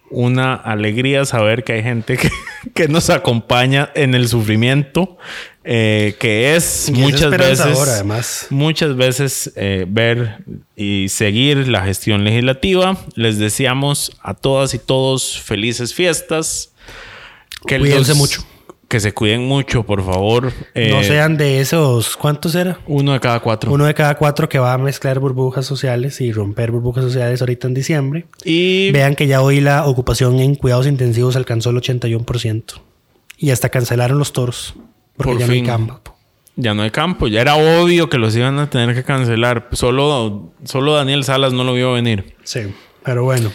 [0.09, 2.29] una alegría saber que hay gente que,
[2.73, 5.17] que nos acompaña en el sufrimiento,
[5.69, 8.47] eh, que es y muchas veces, además.
[8.49, 10.37] muchas veces eh, ver
[10.77, 12.97] y seguir la gestión legislativa.
[13.15, 16.71] Les deseamos a todas y todos felices fiestas.
[17.65, 18.45] Que Cuídense los, mucho.
[18.87, 20.53] Que se cuiden mucho, por favor.
[20.73, 22.79] Eh, no sean de esos, ¿cuántos era?
[22.87, 23.69] Uno de cada cuatro.
[23.69, 27.67] Uno de cada cuatro que va a mezclar burbujas sociales y romper burbujas sociales ahorita
[27.67, 28.25] en diciembre.
[28.45, 32.79] Y vean que ya hoy la ocupación en cuidados intensivos alcanzó el 81%.
[33.37, 34.73] Y hasta cancelaron los toros.
[35.17, 35.65] Porque por ya fin.
[35.65, 36.15] no hay campo.
[36.55, 37.27] ya no hay campo.
[37.27, 39.67] Ya era obvio que los iban a tener que cancelar.
[39.73, 42.35] Solo, solo Daniel Salas no lo vio venir.
[42.43, 42.61] Sí,
[43.03, 43.51] pero bueno.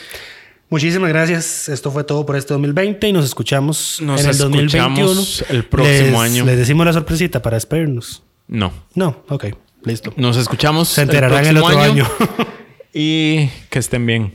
[0.70, 1.68] Muchísimas gracias.
[1.68, 4.82] Esto fue todo por este 2020 y nos escuchamos Nos en el 2021.
[5.02, 6.44] escuchamos el próximo Les- año.
[6.46, 8.22] Les decimos la sorpresita para despedirnos.
[8.48, 8.72] No.
[8.94, 9.46] No, ok,
[9.84, 10.12] listo.
[10.16, 12.06] Nos escuchamos Se enterarán el, otro año.
[12.94, 14.34] y que estén bien.